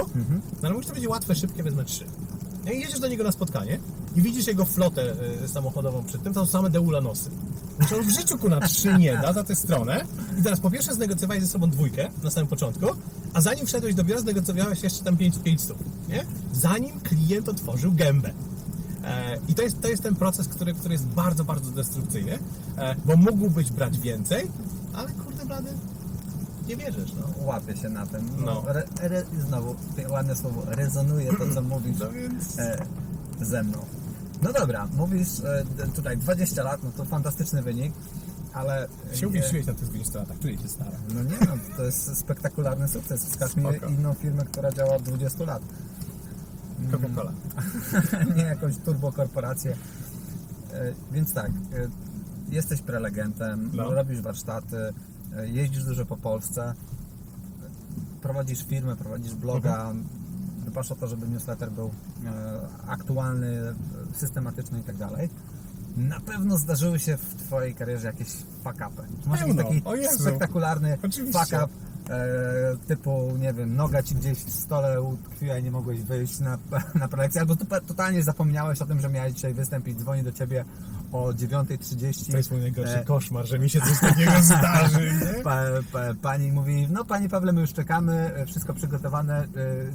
[0.54, 2.06] no ale mówisz, to będzie łatwe, szybkie, wezmę 3.
[2.66, 3.80] No i jedziesz do niego na spotkanie
[4.16, 7.30] i widzisz jego flotę y, samochodową przy tym, to są same deulanosy.
[7.78, 10.06] Znaczy on w życiu ku na 3 nie da za tę stronę
[10.40, 12.86] i teraz po pierwsze znegocjowałeś ze sobą dwójkę na samym początku,
[13.34, 15.78] a zanim wszedłeś do biura, znegocjowałeś jeszcze tam 5 500,
[16.10, 16.26] nie?
[16.54, 18.32] Zanim klient otworzył gębę.
[19.04, 22.40] E, I to jest, to jest ten proces, który, który jest bardzo, bardzo destrukcyjny,
[22.78, 24.52] e, bo mógłbyś brać więcej,
[24.94, 25.70] ale kurde blady,
[26.68, 27.46] nie wierzysz, no.
[27.46, 28.30] Łapię się na tym.
[28.46, 28.64] No.
[28.68, 29.76] Re, re, znowu,
[30.10, 32.60] ładne słowo, rezonuje to, co mówisz No więc...
[32.60, 32.86] e,
[33.42, 33.80] ze mną.
[34.42, 37.94] No dobra, mówisz e, tutaj 20 lat, no to fantastyczny wynik,
[38.54, 38.88] ale...
[39.14, 40.98] Się uwierzyłeś na tych 20 latach, czuję się stara.
[41.14, 43.26] No nie no, to jest spektakularny sukces.
[43.26, 45.62] Wskaż mi inną firmę, która działa od 20 lat.
[46.92, 47.32] Coca-Cola.
[48.38, 49.76] nie jakąś turbokorporację.
[50.74, 51.52] E, Więc tak, e,
[52.50, 53.92] jesteś prelegentem, No.
[53.94, 54.78] robisz warsztaty,
[55.44, 56.74] jeździsz dużo po Polsce,
[58.22, 59.94] prowadzisz firmę, prowadzisz bloga,
[60.66, 61.92] dbasz o to, żeby newsletter był
[62.88, 63.76] aktualny,
[64.18, 65.30] systematyczny i tak dalej.
[65.98, 68.28] Na pewno zdarzyły się w Twojej karierze jakieś
[68.64, 69.04] fuck-upy.
[69.24, 69.82] Czy Masz jakiś taki
[70.22, 70.98] spektakularny
[71.34, 71.68] fuck-up,
[72.10, 76.58] e, typu, nie wiem, noga Ci gdzieś w stole utkwiła i nie mogłeś wyjść na,
[76.96, 80.32] na prelekcję, albo tu- totalnie zapomniałeś o tym, że miałeś dzisiaj występ i dzwoni do
[80.32, 80.66] Ciebie
[81.26, 82.32] o 9.30.
[82.32, 85.12] To jest mój najgorszy E, koszmar, że mi się coś takiego zdarzy?
[85.44, 85.62] Pa,
[85.92, 89.48] pa, pani mówi, no Panie Pawle, my już czekamy, e, wszystko przygotowane, e,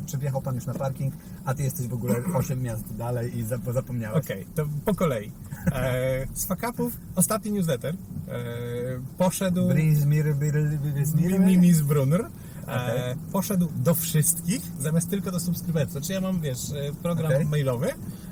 [0.07, 1.15] czy wjechał Pan już na parking,
[1.45, 4.25] a Ty jesteś w ogóle 8 miast dalej i zap- zapomniałeś.
[4.25, 5.33] Okej, to po kolei.
[5.73, 8.35] E, z fakapów ostatni newsletter e,
[9.19, 9.69] poszedł...
[9.69, 10.79] Brinz, mir, bir, bir,
[11.17, 12.27] bir, Mimis Brunner.
[12.73, 13.15] E, Okej.
[13.33, 15.93] poszedł do wszystkich, zamiast tylko do subskrybentów.
[15.93, 17.47] Znaczy ja mam, wiesz, e, program Okej.
[17.47, 17.89] mailowy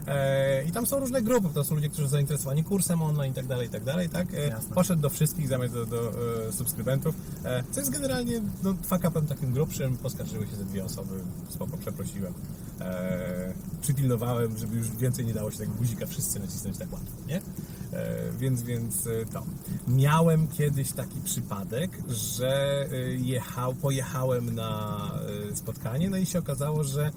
[0.07, 3.35] e, i tam są różne grupy, to są ludzie, którzy są zainteresowani kursem online i
[3.35, 4.35] tak dalej, i tak dalej, tak?
[4.35, 4.75] E, Jasne.
[4.75, 6.13] poszedł do wszystkich zamiast do, do
[6.49, 7.15] e, subskrybentów,
[7.45, 11.15] e, co jest generalnie no, fuck-upem takim grubszym, poskarżyły się ze dwie osoby,
[11.49, 12.35] spoko, przeprosiłem.
[12.81, 17.41] E, przypilnowałem, żeby już więcej nie dało się tego guzika wszyscy nacisnąć tak łatwo, nie?
[17.93, 19.43] E, więc, więc e, to.
[19.89, 25.11] Miałem kiedyś taki przypadek, że e, jechał, pojechałem na
[25.55, 27.11] spotkanie, no i się okazało, że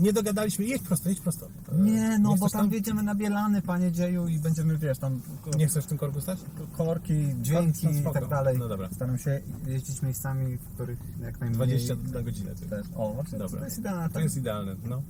[0.00, 1.48] nie dogadaliśmy, jedź prosto, jedź prosto.
[1.72, 5.20] Nie, no bo chcesz tam wjedziemy na Bielany, panie dzieju i będziemy, wiesz, tam
[5.56, 6.38] Nie chcesz w tym korku stać?
[6.76, 8.58] korki, dźwięki i tak dalej.
[8.58, 8.88] No dobra.
[8.92, 11.56] Staram się jeździć miejscami, w których jak najmniej...
[11.56, 12.54] 20 na godzinę.
[12.54, 12.66] Ty.
[12.66, 12.86] Też.
[12.96, 13.58] O, właśnie, Dobra.
[13.58, 14.10] to jest idealne.
[14.10, 15.02] To jest idealne, no.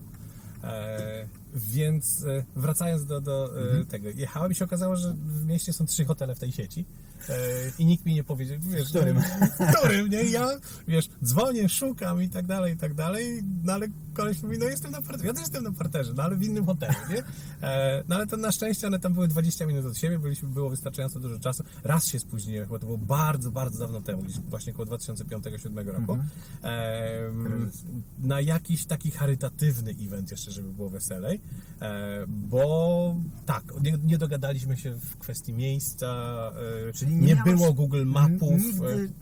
[0.65, 3.51] E, więc e, wracając do, do
[3.81, 6.85] e, tego, jechałem i się okazało, że w mieście są trzy hotele w tej sieci
[7.29, 7.35] e,
[7.79, 9.21] i nikt mi nie powiedział, wiesz, którym?
[9.61, 10.23] w którym, nie?
[10.23, 10.49] Ja,
[10.89, 14.91] wiesz, dzwonię, szukam i tak dalej, i tak dalej, no ale koleś mówi, no jestem
[14.93, 17.23] na parterze, ja też jestem na parterze, no ale w innym hotelu, nie?
[17.69, 20.71] E, no ale to na szczęście one tam były 20 minut od siebie, byliśmy, było
[20.71, 21.65] wystarczająco dużo czasu.
[21.85, 26.19] Raz się spóźniłem, chyba to było bardzo, bardzo dawno temu, gdzieś właśnie około 2005-2007 roku.
[26.63, 27.71] Em,
[28.19, 31.41] na jakiś taki charytatywny event jeszcze, żeby było weselej,
[31.81, 36.07] e, bo tak, nie, nie dogadaliśmy się w kwestii miejsca,
[36.89, 38.53] e, Czyli nie, nie było Google Mapów.
[38.53, 39.13] e, Nigdy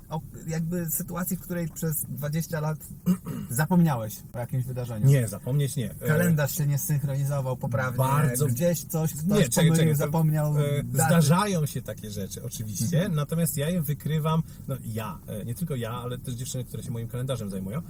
[0.47, 2.79] jakby sytuacji, w której przez 20 lat
[3.51, 4.82] zapomniałeś o jakimś wydarzeniu.
[5.05, 5.91] Nie, zapomnieć nie.
[5.91, 7.99] E, Kalendarz się nie synchronizował poprawnie.
[7.99, 10.59] Bardzo- Gdzieś coś ktoś Nie, czekaj, czekaj, zapomniał.
[10.59, 10.63] e.
[10.95, 13.15] Zdarzają się takie rzeczy, oczywiście, Mhm.
[13.15, 16.91] natomiast ja je wykrywam, no ja, e, nie tylko ja, ale też dziewczyny, które się
[16.91, 17.83] moim kalendarzem zajmują,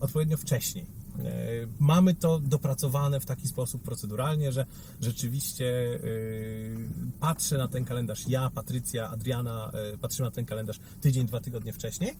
[0.00, 0.86] odpowiednio wcześniej.
[1.78, 4.66] Mamy to dopracowane w taki sposób proceduralnie, że
[5.00, 5.98] rzeczywiście
[7.20, 12.16] patrzę na ten kalendarz, ja, Patrycja, Adriana, patrzymy na ten kalendarz tydzień, dwa tygodnie wcześniej,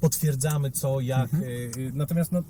[0.00, 1.34] potwierdzamy co, jak.
[1.34, 1.42] Mhm.
[1.42, 1.46] y,
[1.76, 2.42] y, Natomiast no,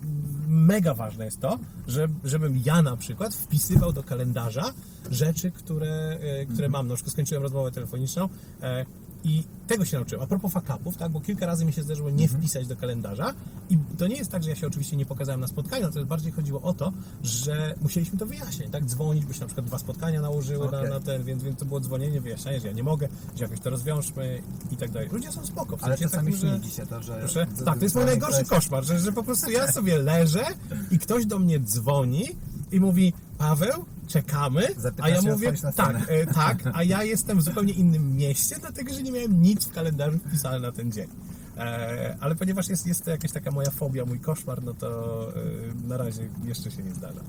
[0.48, 4.72] mega ważne jest to, że, żebym ja na przykład wpisywał do kalendarza
[5.10, 6.72] rzeczy, które, y, które Mhm.
[6.72, 6.88] mam.
[6.88, 8.28] Na przykład skończyłem rozmowę telefoniczną
[8.62, 8.86] e,
[9.24, 10.22] i tego się nauczyłem.
[10.24, 12.40] A propos fakapów, tak, bo kilka razy mi się zdarzyło nie Mhm.
[12.42, 13.34] wpisać do kalendarza
[13.70, 16.32] i to nie jest tak, że ja się oczywiście nie pokazałem na spotkaniu, natomiast bardziej
[16.32, 16.92] chodziło o to,
[17.22, 20.90] że musieliśmy to wyjaśnić, tak, dzwonić, bo się na przykład dwa spotkania nałożyły na, Okej.
[20.90, 23.70] na ten, więc, więc to było dzwonienie, wyjaśnianie, że ja nie mogę, że jakoś to
[23.70, 24.42] rozwiążmy
[24.72, 25.08] i tak dalej.
[25.12, 27.16] Ludzie są spoko, w Ale sensie czasami takim, że- się to, że...
[27.18, 27.46] Proszę?
[27.64, 30.44] Tak, to jest mój najgorszy koszmar, że, że po prostu ja sobie leżę
[30.90, 32.24] i ktoś do mnie dzwoni
[32.72, 37.42] i mówi Paweł, czekamy, Zapyta a ja mówię tak, e, tak, a ja jestem w
[37.42, 41.08] zupełnie innym mieście, dlatego że nie miałem nic w kalendarzu wpisane na ten dzień.
[41.56, 45.88] E, ale ponieważ jest, jest to jakaś taka moja fobia, mój koszmar, no to e,
[45.88, 47.20] na razie jeszcze się nie zdarza.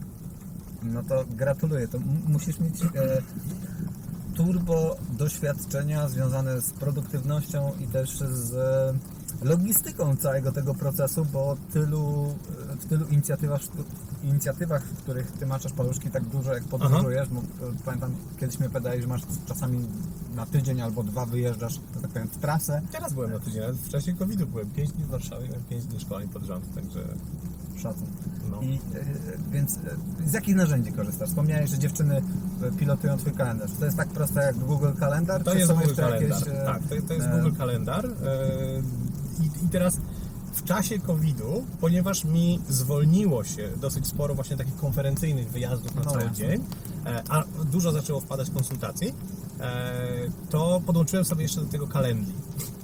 [0.83, 1.87] No to gratuluję.
[1.87, 3.21] To musisz mieć e,
[4.35, 8.93] turbo doświadczenia związane z produktywnością i też z e,
[9.45, 12.35] logistyką całego tego procesu, bo tylu,
[12.73, 13.61] e, w tylu inicjatywach,
[14.23, 17.43] inicjatywach, w których ty maczasz paluszki tak dużo, jak podróżujesz, bo e,
[17.85, 19.87] pamiętam, kiedyś mnie pytałeś, że masz czasami
[20.35, 22.81] na tydzień albo dwa wyjeżdżasz, to tak powiem, w trasę.
[22.91, 25.85] Teraz byłem na tydzień, ale w czasie COVID-u byłem 5 dni w Warszawie, miałem 5
[25.85, 26.99] dni szkoleń pod rząd, także
[27.77, 28.07] Szacun.
[28.51, 28.61] no.
[28.61, 28.79] I, e,
[29.51, 31.29] więc e, z jakich narzędzi korzystasz?
[31.29, 32.21] Wspomniałeś, że dziewczyny
[32.79, 33.71] pilotują twój kalendarz.
[33.79, 35.43] To jest tak proste jak Google Kalendar?
[35.43, 36.39] To czy jest są Google Kalendar.
[36.39, 38.09] jakieś, tak, to, to jest Google Kalendar.
[39.41, 39.97] I, I teraz
[40.53, 46.11] w czasie COVID-u, ponieważ mi zwolniło się dosyć sporo właśnie takich konferencyjnych wyjazdów na No
[46.11, 46.37] cały jasne.
[46.37, 46.63] dzień,
[47.05, 49.13] e, a dużo zaczęło wpadać konsultacji,
[50.49, 52.33] to podłączyłem sobie jeszcze do tego Calendly.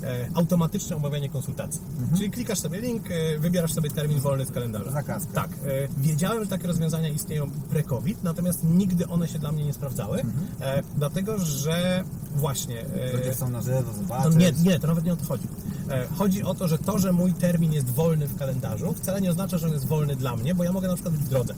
[0.03, 1.81] E, Automatyczne omawianie konsultacji.
[1.99, 2.17] Mhm.
[2.17, 4.91] Czyli klikasz sobie link, e, wybierasz sobie termin wolny z kalendarza.
[4.91, 5.31] Zakazka.
[5.33, 5.49] Tak.
[5.51, 5.55] e,
[5.97, 10.23] Wiedziałem, że takie rozwiązania istnieją pre-COVID, natomiast nigdy one się dla mnie nie sprawdzały,
[10.61, 12.03] e, dlatego że
[12.35, 12.81] właśnie...
[12.85, 14.35] e, Ludzie chcą na żywo to zobaczyć.
[14.35, 15.47] nie, nie, to nawet nie o to chodzi.
[15.89, 19.31] E, Chodzi o to, że to, że mój termin jest wolny w kalendarzu, wcale nie
[19.31, 21.53] oznacza, że on jest wolny dla mnie, bo ja mogę na przykład być w drodze.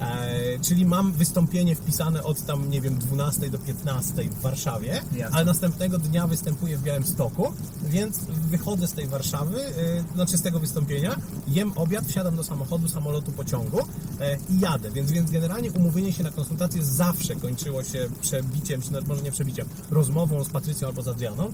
[0.00, 5.36] E, czyli mam wystąpienie wpisane od tam, nie wiem, 12 do 15 w Warszawie, Jasne.
[5.36, 7.52] ale następnego dnia występuję w Białymstoku,
[7.86, 8.18] więc
[8.50, 11.16] wychodzę z tej Warszawy, e, znaczy z tego wystąpienia,
[11.48, 13.78] jem obiad, wsiadam do samochodu, samolotu, pociągu
[14.20, 14.90] e, i jadę.
[14.90, 19.32] Więc, więc generalnie umówienie się na konsultację zawsze kończyło się przebiciem, czy nawet może nie
[19.32, 21.50] przebiciem, rozmową z Patrycją albo z Adrianą, e,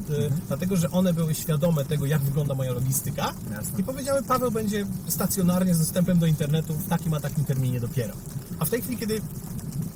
[0.49, 3.81] dlatego że one były świadome tego, jak wygląda moja logistyka Jasne.
[3.81, 8.15] i powiedziały, Paweł będzie stacjonarnie z dostępem do internetu w takim a takim terminie dopiero.
[8.61, 9.21] A w tej chwili, kiedy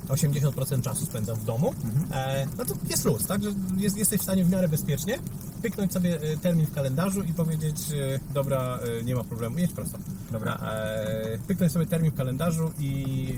[0.07, 1.73] 80% czasu spędzam w domu,
[2.11, 3.43] e, no to jest luz, tak?
[3.43, 5.19] Że jest, jesteś w stanie w miarę bezpiecznie
[5.61, 9.71] pyknąć sobie e, termin w kalendarzu i powiedzieć, e, dobra, e, nie ma problemu, jedź
[9.71, 9.97] prosto.
[10.31, 10.55] Dobra.
[10.55, 13.33] E, pyknąć sobie termin w kalendarzu i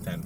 [0.00, 0.22] e, ten,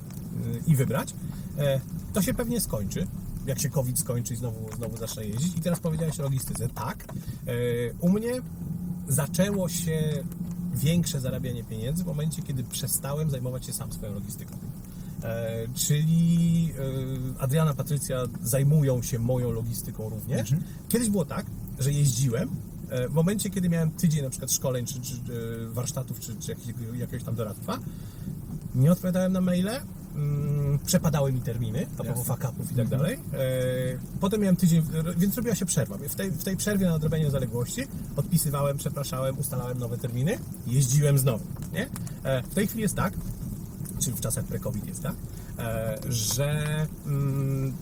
[0.67, 1.15] i wybrać.
[1.59, 1.81] E,
[2.13, 3.07] to się pewnie skończy.
[3.47, 5.57] Jak się COVID skończy i znowu, znowu zacznę jeździć.
[5.57, 6.69] I teraz powiedziałeś o logistyce.
[6.69, 7.05] Tak.
[8.01, 8.33] U mnie
[9.09, 10.25] zaczęło się
[10.77, 14.57] większe zarabianie pieniędzy w momencie, kiedy przestałem zajmować się sam swoją logistyką.
[15.23, 16.73] E, czyli
[17.39, 20.51] e, Adriana, Patrycja zajmują się moją logistyką również.
[20.89, 21.47] Kiedyś było tak,
[21.79, 22.49] że jeździłem.
[22.91, 26.51] e, W momencie, kiedy miałem tydzień na przykład szkoleń, czy, czy e, warsztatów, czy, czy
[26.51, 27.79] jakiegoś, jakiegoś tam doradztwa,
[28.75, 29.81] nie odpowiadałem na maile,
[30.17, 33.15] mm, przepadały mi terminy, a propos upów i tak dalej.
[33.15, 33.39] E,
[34.21, 34.83] potem miałem tydzień,
[35.17, 35.99] więc robiła się przerwa.
[35.99, 37.87] W tej, w tej przerwie na odrobienie zaległości
[38.17, 41.45] odpisywałem, przepraszałem, ustalałem nowe terminy, jeździłem znowu.
[41.73, 41.89] Nie?
[42.23, 43.13] E, w tej chwili jest tak,
[43.99, 45.15] czy w czasach pre-COVID jest tak,
[45.59, 47.75] e, że mm,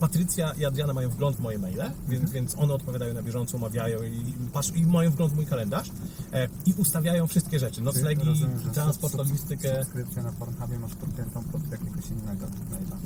[0.00, 4.02] Patrycja i Adriana mają wgląd w moje maile, więc, więc one odpowiadają na bieżąco, umawiają
[4.02, 4.34] i,
[4.74, 5.90] i mają wgląd w mój kalendarz
[6.32, 9.78] e, i ustawiają wszystkie rzeczy, noclegi, Rozumiem, transport, sub- sub- logistykę.
[9.84, 12.96] Subskrypcję na Pornhubie masz podpiętą pod jakiegoś innego maila.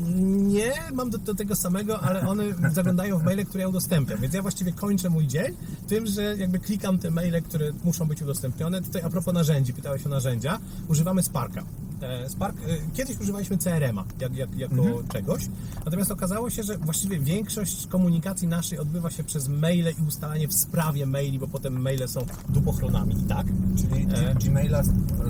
[0.42, 4.34] Nie, mam do, do tego samego, ale one zaglądają w maile, które ja udostępniam, więc
[4.34, 5.56] ja właściwie kończę mój dzień
[5.88, 8.82] tym, że jakby klikam te maile, które muszą być udostępnione.
[8.82, 11.62] Tutaj a propos narzędzi, pytałeś o narzędzia, używamy Sparka.
[12.04, 12.60] E, Spark, e,
[12.94, 15.48] kiedyś używaliśmy CRM-a jak, jak, jako czegoś,
[15.84, 20.54] natomiast okazało się, że właściwie większość komunikacji naszej odbywa się przez maile i ustalanie w
[20.54, 23.46] sprawie maili, bo potem maile są dupochronami i tak.
[23.76, 24.34] Czyli E.
[24.34, 24.82] Gmaila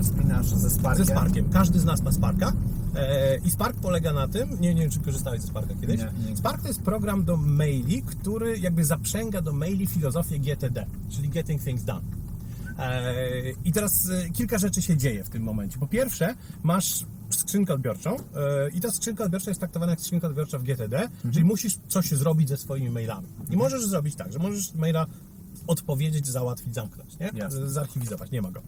[0.03, 1.05] spinasz ze Sparkiem?
[1.05, 1.49] Ze Sparkiem.
[1.49, 2.53] Każdy z nas ma Sparka.
[2.95, 5.99] E, I Spark polega na tym, nie, nie wiem czy korzystałeś ze Sparka kiedyś.
[5.99, 6.37] Nie, nie.
[6.37, 11.63] Spark to jest program do maili, który jakby zaprzęga do maili filozofię GTD, czyli Getting
[11.63, 12.01] Things Done.
[12.79, 13.13] E,
[13.65, 15.77] I teraz e, kilka rzeczy się dzieje w tym momencie.
[15.79, 18.19] Po pierwsze, masz skrzynkę odbiorczą e,
[18.73, 21.33] i ta skrzynka odbiorcza jest traktowana jak skrzynka odbiorcza w GTD, Mhm.
[21.33, 23.27] czyli musisz coś zrobić ze swoimi mailami.
[23.49, 25.05] I możesz zrobić tak, że możesz maila
[25.67, 27.31] odpowiedzieć, załatwić, zamknąć, nie?
[27.33, 27.69] Jasne.
[27.69, 28.61] Zarchiwizować, nie ma go.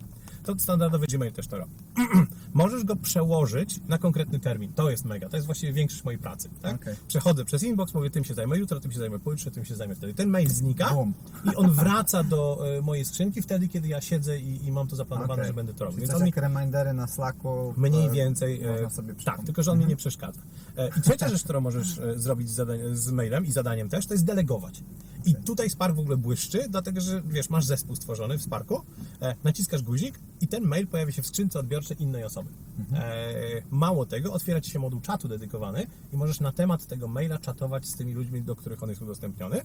[0.44, 1.72] To standardowy Gmail też to robi.
[2.58, 4.74] Możesz go przełożyć na konkretny termin.
[4.74, 5.30] To jest mega.
[5.30, 6.50] To jest właściwie większość mojej pracy.
[6.62, 6.76] Tak?
[6.76, 6.96] Okej.
[7.08, 9.96] Przechodzę przez inbox, mówię, tym się zajmę jutro, tym się zajmę pojutrze, tym się zajmę
[9.96, 10.14] wtedy.
[10.14, 11.14] Ten mail znika Bum.
[11.52, 14.96] i on wraca do e, mojej skrzynki wtedy, kiedy ja siedzę i, i mam to
[14.96, 15.48] zaplanowane, Okej.
[15.48, 16.00] że będę to robił.
[16.00, 17.74] Więc on mi remindery na Slacku.
[17.78, 18.64] mniej e, więcej.
[18.64, 20.42] e, Można sobie tak, tylko że on mi nie przeszkadza.
[20.78, 24.14] E, I trzecia rzecz, którą możesz zrobić z, zadań, z mailem i zadaniem też, to
[24.14, 24.84] jest delegować.
[25.26, 28.82] I tutaj Spark w ogóle błyszczy, dlatego że wiesz, masz zespół stworzony w Sparku,
[29.22, 32.50] e, naciskasz guzik i ten mail pojawia się w skrzynce odbiorczej innej osoby.
[32.94, 33.34] E,
[33.72, 37.86] mało tego, otwiera ci się moduł czatu dedykowany i możesz na temat tego maila czatować
[37.88, 39.58] z tymi ludźmi, do których on jest udostępniony.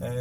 [0.00, 0.12] E,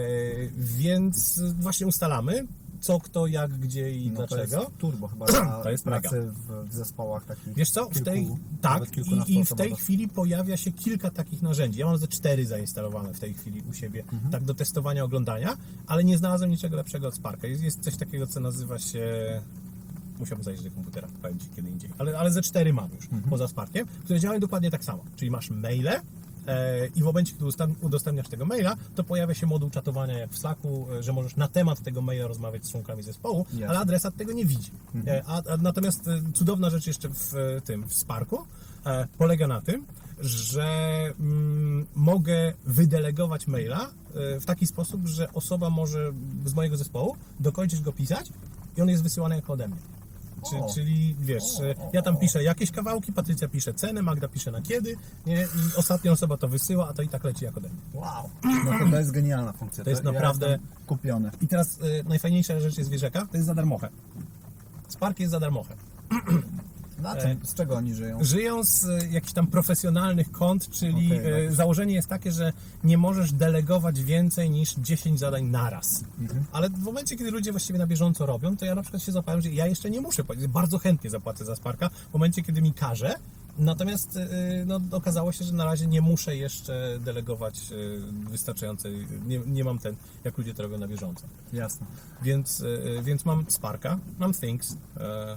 [0.55, 2.47] więc właśnie ustalamy,
[2.81, 4.59] co, kto, jak, gdzie i No to dlaczego.
[4.61, 5.25] jest turbo chyba
[5.63, 7.53] To jest pracy w, w zespołach takich.
[7.53, 8.27] Wiesz co, w kilku, tej,
[8.63, 8.97] nawet tak,
[9.29, 11.79] i, i w tej chwili pojawia się kilka takich narzędzi.
[11.79, 14.31] Ja mam ze cztery zainstalowane w tej chwili u siebie, Mhm.
[14.31, 15.57] tak do testowania, oglądania,
[15.87, 17.47] ale nie znalazłem niczego lepszego od Sparka.
[17.47, 19.41] Jest, jest coś takiego, co nazywa się...
[20.19, 21.89] Musiałbym zajrzeć do komputera, powiem Ci kiedy indziej.
[21.97, 23.23] Ale, ale ze cztery mam już, Mhm.
[23.29, 25.03] poza Sparkiem, które działają dokładnie tak samo.
[25.15, 25.87] Czyli masz maile,
[26.47, 30.31] e, i w momencie, kiedy udostęp- udostępniasz tego maila, to pojawia się moduł czatowania jak
[30.31, 33.67] w Slacku, e, że możesz na temat tego maila rozmawiać z członkami zespołu, Jasne.
[33.69, 34.71] ale adresat tego nie widzi.
[34.95, 35.17] Mhm.
[35.17, 37.33] E, A, a natomiast cudowna rzecz jeszcze w
[37.65, 38.37] tym, w Sparku
[38.85, 39.85] e, polega na tym,
[40.21, 40.65] że
[41.19, 43.89] mm, mogę wydelegować maila
[44.35, 46.11] e, w taki sposób, że osoba może
[46.45, 48.29] z mojego zespołu dokończyć go pisać
[48.77, 49.77] i on jest wysyłany jako ode mnie.
[50.49, 51.43] Czy, czyli wiesz,
[51.93, 55.41] ja tam piszę jakieś kawałki, Patrycja pisze cenę, Magda pisze na kiedy, nie?
[55.41, 57.77] i ostatnia osoba to wysyła, a to i tak leci jak ode mnie.
[57.93, 58.29] Wow.
[58.65, 59.83] No to, to jest genialna funkcja.
[59.83, 61.31] To jest ja naprawdę- kupiony.
[61.41, 63.25] I teraz e, najfajniejsza rzecz jest, wiesz jaka?
[63.25, 63.89] To jest za darmochę.
[64.87, 65.75] Spark jest za darmochę.
[67.01, 68.23] Na E, czym, z czego oni żyją?
[68.23, 72.97] Żyją z e, jakichś tam profesjonalnych kont, czyli Okej, e, założenie jest takie, że nie
[72.97, 76.03] możesz delegować więcej niż 10 zadań naraz.
[76.19, 76.43] Mhm.
[76.51, 79.41] Ale w momencie, kiedy ludzie właściwie na bieżąco robią, to ja na przykład się zapałem,
[79.41, 80.47] że ja jeszcze nie muszę płacić.
[80.47, 83.15] Bardzo chętnie zapłacę za Sparka w momencie, kiedy mi każe.
[83.59, 84.29] Natomiast e,
[84.65, 87.75] no, okazało się, że na razie nie muszę jeszcze delegować e,
[88.29, 91.27] wystarczającej, nie, nie mam ten, jak ludzie to robią na bieżąco.
[91.53, 91.87] Jasne.
[92.21, 92.63] Więc,
[93.03, 94.77] więc mam Sparka, mam Things,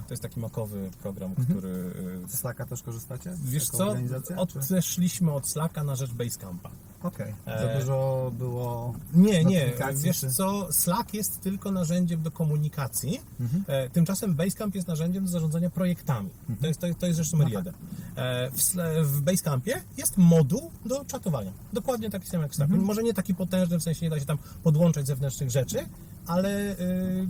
[0.07, 1.93] to jest taki makowy program, który
[2.23, 3.33] e, Z Slacka też korzystacie?
[3.43, 3.95] Wiesz co,
[4.35, 6.69] odeszliśmy od Slacka na rzecz Basecampa.
[7.03, 7.33] Okej.
[7.45, 13.21] E, Za dużo było Nie, nie, wiesz czy- co, Slack jest tylko narzędziem do komunikacji,
[13.39, 13.63] Mhm.
[13.67, 16.29] e, tymczasem Basecamp jest narzędziem do zarządzania projektami.
[16.39, 16.57] Mhm.
[16.59, 17.65] To, jest, to, to jest rzecz numer No tak.
[17.65, 17.73] jeden.
[18.15, 21.51] E, w, w Basecampie jest moduł do czatowania.
[21.73, 22.73] Dokładnie taki sam jak w Slacku.
[22.73, 22.87] Mhm.
[22.87, 25.85] Może nie taki potężny, w sensie nie da się tam podłączać zewnętrznych rzeczy,
[26.27, 26.75] ale e,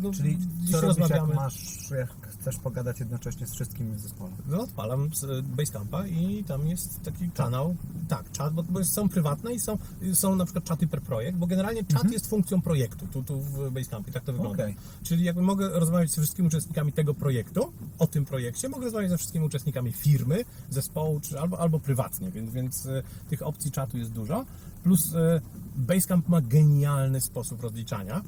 [0.01, 1.27] no, Czyli jeśli co rozmawiamy...
[1.27, 4.31] jak masz, jak chcesz pogadać jednocześnie z wszystkimi w zespole?
[4.47, 7.75] No, odpalam z e, Basecampa i tam jest taki kanał,
[8.07, 9.77] tak, czat, bo, bo są prywatne i są,
[10.13, 13.71] są na przykład czaty per projekt, bo generalnie czat jest funkcją projektu, tu, tu w
[13.71, 14.63] Basecampie, tak to wygląda.
[14.63, 14.75] Okej.
[15.03, 19.17] Czyli jakby mogę rozmawiać ze wszystkimi uczestnikami tego projektu, o tym projekcie, mogę rozmawiać ze
[19.17, 24.11] wszystkimi uczestnikami firmy, zespołu, czy albo, albo prywatnie, więc, więc e, tych opcji czatu jest
[24.11, 24.45] dużo,
[24.83, 25.41] plus e,
[25.75, 28.21] Basecamp ma genialny sposób rozliczania,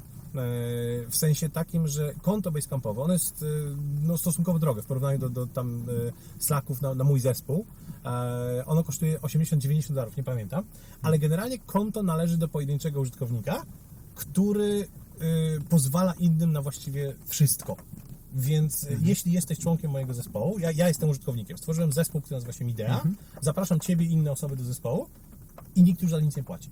[1.08, 3.46] w sensie takim, że konto basecampowe, ono jest e,
[4.02, 7.66] no, stosunkowo drogie w porównaniu do, do tam e, Slacków na, na mój zespół.
[8.04, 10.64] E, Ono kosztuje 80-90 dolarów, nie pamiętam,
[11.02, 13.62] ale generalnie konto należy do pojedynczego użytkownika,
[14.14, 14.88] który
[15.20, 17.76] e, pozwala innym na właściwie wszystko.
[18.34, 22.52] Więc e, jeśli jesteś członkiem mojego zespołu, ja, ja jestem użytkownikiem, stworzyłem zespół, który nazywa
[22.52, 23.16] się Midea, Mhm.
[23.40, 25.06] zapraszam Ciebie i inne osoby do zespołu
[25.76, 26.70] i nikt już za nic nie płaci.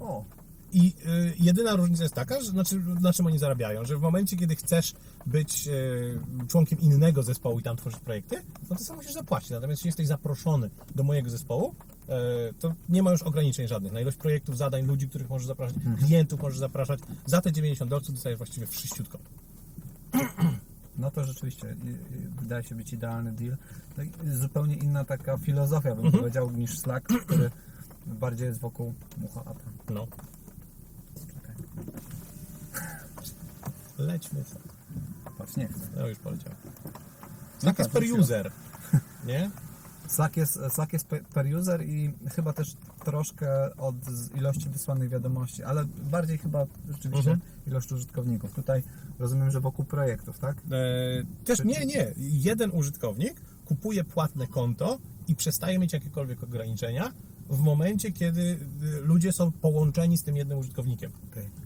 [0.00, 0.24] O,
[0.72, 4.36] I y, jedyna różnica jest taka, że znaczy, na czym oni zarabiają, że w momencie,
[4.36, 4.94] kiedy chcesz
[5.26, 9.50] być y, członkiem innego zespołu i tam tworzyć projekty, no to sam musisz zapłacić.
[9.50, 11.74] Natomiast jeśli jesteś zaproszony do mojego zespołu,
[12.50, 13.92] y, to nie ma już ograniczeń żadnych.
[13.92, 17.00] Na ilość projektów, zadań, ludzi, których możesz zapraszać, klientów możesz zapraszać.
[17.26, 19.18] Za te 90 dolców dostajesz właściwie wszyściutko.
[20.98, 21.76] no to rzeczywiście
[22.40, 23.56] wydaje się być idealny deal.
[24.24, 26.20] Jest zupełnie inna taka filozofia, bym Mhm.
[26.22, 27.50] powiedział, niż Slack, który
[28.06, 29.44] bardziej jest wokół mucha.
[29.90, 30.06] No.
[33.98, 34.44] Lećmy
[35.38, 35.80] patrz, nie chcę.
[35.96, 36.52] No już poleciał.
[37.60, 38.50] Tak jest per user.
[39.26, 39.50] Nie?
[40.08, 43.94] Slack jest, Slack jest pe- per user i chyba też troszkę od
[44.36, 47.40] ilości wysłanych wiadomości, ale bardziej chyba rzeczywiście Mhm.
[47.66, 48.52] ilość użytkowników.
[48.52, 48.82] Tutaj
[49.18, 50.56] rozumiem, że wokół projektów, tak?
[50.56, 52.12] E, też nie, nie.
[52.18, 54.98] Jeden użytkownik kupuje płatne konto
[55.28, 57.12] i przestaje mieć jakiekolwiek ograniczenia
[57.48, 58.58] w momencie, kiedy y,
[59.02, 61.10] ludzie są połączeni z tym jednym użytkownikiem.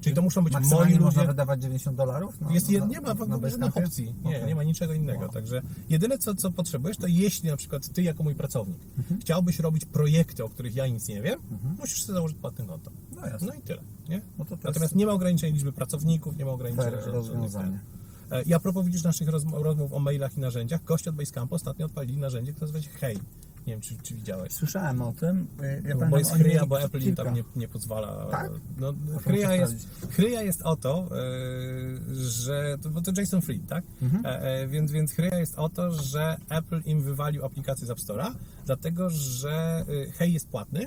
[0.00, 1.00] Czyli to muszą być moi ludzie.
[1.00, 2.40] można wydawać 90 dolarów?
[2.40, 4.14] Na, Jest, na, nie ma w na ogóle żadnych opcji.
[4.24, 4.46] Nie, Okej.
[4.46, 5.20] nie ma niczego innego.
[5.20, 5.32] Wow.
[5.32, 9.20] Także jedyne, co, co potrzebujesz, to jeśli na przykład ty jako mój pracownik Mhm.
[9.20, 11.40] chciałbyś robić projekty, o których ja nic nie wiem,
[11.78, 12.90] musisz sobie założyć płatne konto.
[13.16, 13.46] No jasne.
[13.46, 13.82] No i tyle.
[14.08, 14.20] Nie?
[14.38, 17.80] No to to jest Natomiast nie ma ograniczeń liczby pracowników, nie ma ograniczeń żadnych- rozwiązanie.
[18.30, 21.54] E, I a propos widzisz naszych rozm- rozmów o mailach i narzędziach, goście od Basecampu
[21.54, 23.16] ostatnio odpalili narzędzie, które nazywa się Hej.
[23.66, 24.52] Nie wiem, czy, czy widziałeś.
[24.52, 25.46] Słyszałem o tym.
[25.58, 27.24] Ja bo pamiętam, jest chryja, bo Apple im kilka.
[27.24, 28.26] tam nie, nie pozwala.
[28.30, 28.50] Tak?
[28.78, 32.78] No, chryja, jest, chryja jest o to, e, że.
[32.90, 33.84] Bo to Jason Fried, tak?
[34.02, 34.26] Mhm.
[34.26, 37.98] E, e, więc, więc chryja jest o to, że Apple im wywalił aplikację z App
[37.98, 38.34] Store'a,
[38.66, 39.84] dlatego że
[40.18, 40.86] Hej jest płatny,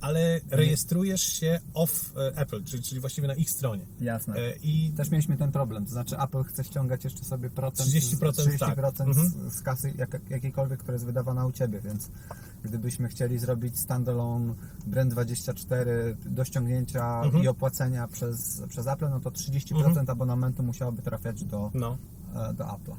[0.00, 3.86] ale rejestrujesz się off e, Apple, czyli, czyli właściwie na ich stronie.
[4.00, 4.36] Jasne.
[4.36, 8.32] E, I Też mieliśmy ten problem, to znaczy Apple chce ściągać jeszcze sobie procent, 30%,
[8.32, 9.14] 30% tak.
[9.14, 12.10] z, z kasy jak, jakiejkolwiek, która jest wydawana u Ciebie, więc
[12.64, 14.54] gdybyśmy chcieli zrobić standalone
[14.90, 17.44] Brand24 do ściągnięcia Mhm.
[17.44, 21.98] i opłacenia przez, przez Apple, no to 30% abonamentu musiałoby trafiać do, no.
[22.34, 22.96] e, do Apple'a.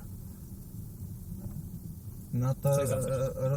[2.34, 2.78] No to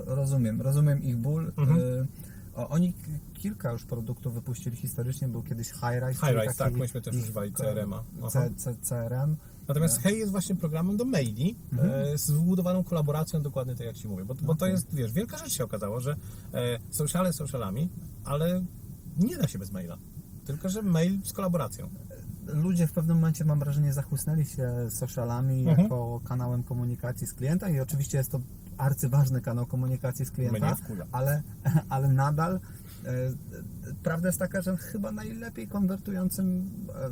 [0.07, 1.53] rozumiem, rozumiem ich ból.
[1.57, 2.07] Mhm.
[2.55, 2.95] O, oni
[3.35, 6.21] kilka już produktów wypuścili historycznie, był kiedyś Highrise.
[6.21, 8.03] czyli Highrise, tak, taki myśmy też używali e, CRM-a.
[8.83, 9.37] CRM.
[9.69, 14.09] Natomiast Hej jest właśnie programem do maili e, z wbudowaną kolaboracją dokładnie tak jak Ci
[14.09, 14.71] mówię, bo, bo to Okej.
[14.71, 16.17] jest, wiesz, wielka rzecz się okazało, że
[16.55, 17.89] e, sociale socialami,
[18.25, 18.65] ale
[19.19, 19.99] nie da się bez maila.
[20.45, 21.89] Tylko, że mail z kolaboracją.
[22.47, 25.79] Ludzie w pewnym momencie, mam wrażenie, zachłysnęli się socialami Mhm.
[25.81, 28.41] jako kanałem komunikacji z klienta i oczywiście jest to
[28.79, 30.77] arcyważny kanał komunikacji z klienta,
[31.13, 31.43] ale,
[31.89, 33.11] ale nadal e,
[34.03, 37.11] prawda jest taka, że chyba najlepiej konwertującym e,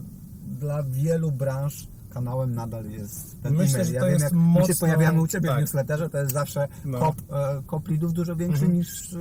[0.59, 3.87] dla wielu branż kanałem nadal jest ten Myślę, e-mail.
[3.89, 5.59] że Ja to wiem, jest jak my się mocno- pojawiamy u Ciebie tak.
[5.59, 6.99] w newsletterze, to jest zawsze No.
[6.99, 8.79] kop, e, kop leadów dużo większy Mhm.
[8.79, 9.17] niż, e,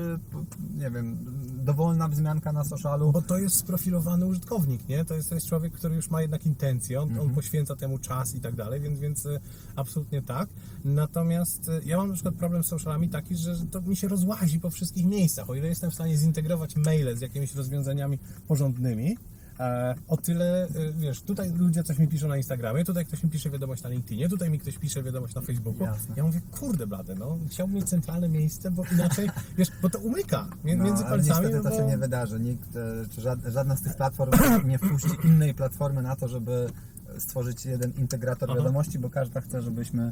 [0.77, 1.17] nie wiem,
[1.65, 3.11] dowolna wzmianka na socialu.
[3.11, 5.05] Bo to jest sprofilowany użytkownik, nie?
[5.05, 8.35] To jest, to jest człowiek, który już ma jednak intencję, on, on poświęca temu czas
[8.35, 9.39] i tak dalej, więc, więc e,
[9.75, 10.49] absolutnie tak.
[10.85, 14.59] Natomiast e, ja mam na przykład problem z socialami taki, że to mi się rozłazi
[14.59, 15.49] po wszystkich miejscach.
[15.49, 19.17] O ile jestem w stanie zintegrować maile z jakimiś rozwiązaniami porządnymi,
[20.07, 20.68] o tyle, e,
[20.99, 24.30] wiesz, tutaj ludzie coś mi piszą na Instagramie, tutaj ktoś mi pisze wiadomość na LinkedInie,
[24.30, 25.84] tutaj mi ktoś pisze wiadomość na Facebooku.
[25.84, 26.14] Jasne.
[26.18, 30.47] Ja mówię, kurde blade, no, chciałbym mieć centralne miejsce, bo inaczej, wiesz, bo to umyka
[30.64, 31.28] mię- między No, ale palcami.
[31.45, 32.39] niestety to no się bo- nie wydarzy.
[32.39, 32.76] Nikt,
[33.45, 34.32] e, żadna z tych platform
[34.70, 36.70] nie wpuści innej platformy na to, żeby
[37.18, 38.60] stworzyć jeden integrator Aha.
[38.60, 40.12] wiadomości, bo każda chce, żebyśmy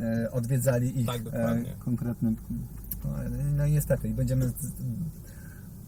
[0.00, 1.72] e, odwiedzali ich Tak, dokładnie.
[1.72, 2.36] e, konkretnym.
[3.04, 3.10] No,
[3.56, 4.52] no niestety, i będziemy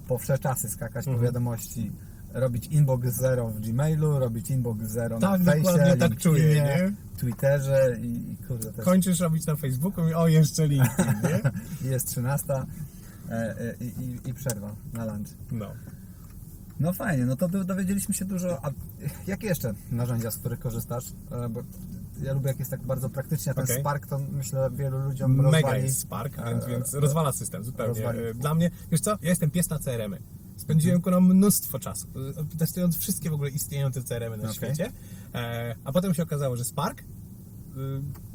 [0.09, 1.17] po wsze czasy skakać Mhm.
[1.17, 1.91] po wiadomości.
[2.35, 6.93] Robić inbox zero w Gmailu, robić inbox zero Tak, na dokładnie tak LinkedInie, czuję, nie?
[7.19, 11.15] Twitterze i, i kurde, jest kończysz robić na Facebooku i o, jeszcze LinkedIn,
[11.85, 11.91] nie?
[11.91, 12.65] jest 13 e,
[13.31, 15.29] e, i, i, i przerwa na lunch.
[15.53, 15.67] No.
[16.81, 18.65] No fajnie, no to do- dowiedzieliśmy się dużo.
[18.65, 18.71] A
[19.27, 21.05] jakie jeszcze narzędzia, z których korzystasz?
[21.31, 21.63] E, Bo
[22.23, 23.81] ja lubię, jak jest tak bardzo praktycznie, a ten Okej.
[23.81, 25.83] Spark to myślę wielu ludziom Mega rozwali.
[25.83, 27.89] jest Spark, e, więc, więc rozwala system zupełnie.
[27.95, 28.19] rozwali.
[28.19, 30.19] E, Dla mnie, wiesz co, ja jestem pies na CRM-y.
[30.73, 32.07] Spędziłem ku nam mnóstwo czasu,
[32.59, 34.55] testując wszystkie w ogóle istniejące CRM-y na Okej.
[34.55, 34.93] świecie,
[35.35, 37.05] e, a potem się okazało, że Spark e,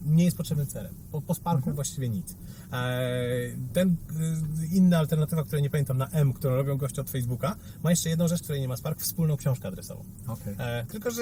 [0.05, 0.93] nie jest potrzebny CRM.
[1.11, 1.75] Po, po Sparku Mhm.
[1.75, 2.35] właściwie nic.
[2.73, 2.99] E,
[3.73, 7.89] Ten e, inna alternatywa, której nie pamiętam na M, którą robią goście od Facebooka, ma
[7.89, 10.03] jeszcze jedną rzecz, której nie ma Spark, wspólną książkę adresową.
[10.27, 10.55] Okej.
[10.57, 11.21] E, tylko, że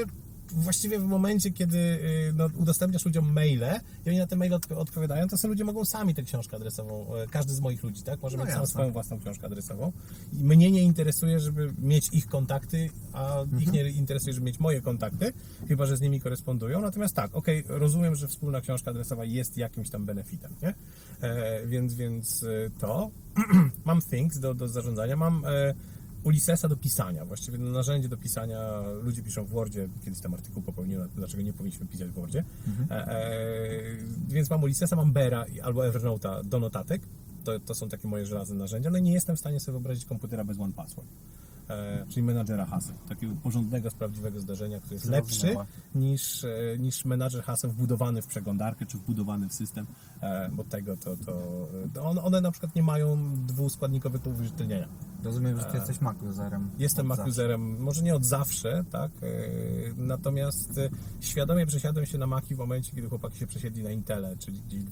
[0.51, 4.75] właściwie w momencie, kiedy y, no, udostępniasz ludziom maile i oni na te maile odp-
[4.77, 8.21] odpowiadają, to są ludzie mogą sami tę książkę adresową, e, każdy z moich ludzi, tak?
[8.21, 8.73] Może No mieć sam jasne.
[8.73, 9.91] swoją własną książkę adresową.
[10.33, 13.61] I mnie nie interesuje, żeby mieć ich kontakty, a Mhm.
[13.63, 15.33] ich nie interesuje, żeby mieć moje kontakty,
[15.67, 16.81] chyba że z nimi korespondują.
[16.81, 20.73] Natomiast tak, okej, rozumiem, że wspólna książka adresowa jest jakimś tam benefitem, nie?
[21.21, 22.47] E, więc, więc e,
[22.79, 23.11] to.
[23.85, 25.73] mam Things do, do zarządzania, mam e,
[26.25, 28.59] Ulyssesa do pisania, właściwie narzędzie do pisania.
[29.01, 32.43] Ludzie piszą w Wordzie, kiedyś tam artykuł popełniłem, dlaczego nie powinniśmy pisać w Wordzie.
[32.91, 33.81] E, e,
[34.27, 37.01] więc mam Ulyssesa, mam Bera albo Evernote'a do notatek.
[37.43, 38.89] To, to są takie moje żelazne narzędzia.
[38.89, 41.07] No i nie jestem w stanie sobie wyobrazić komputera bez One Password.
[41.69, 45.55] E, czyli menadżera haseł, takiego porządnego, z prawdziwego zdarzenia, który jest lepszy
[45.95, 46.49] niż, e,
[46.79, 49.85] niż menadżer haseł wbudowany w przeglądarkę czy wbudowany w system,
[50.21, 54.87] e, bo tego to, to, to one, one na przykład nie mają dwuskładnikowego uwierzytelnienia.
[55.23, 56.69] Rozumiem, że ty jesteś Mac userem.
[56.77, 59.11] Jestem Mac userem, może nie od zawsze, tak?
[59.97, 60.79] Natomiast
[61.21, 64.83] świadomie przesiadłem się na Maci w momencie, kiedy chłopaki się przesiedli na Intele, czyli gdzieś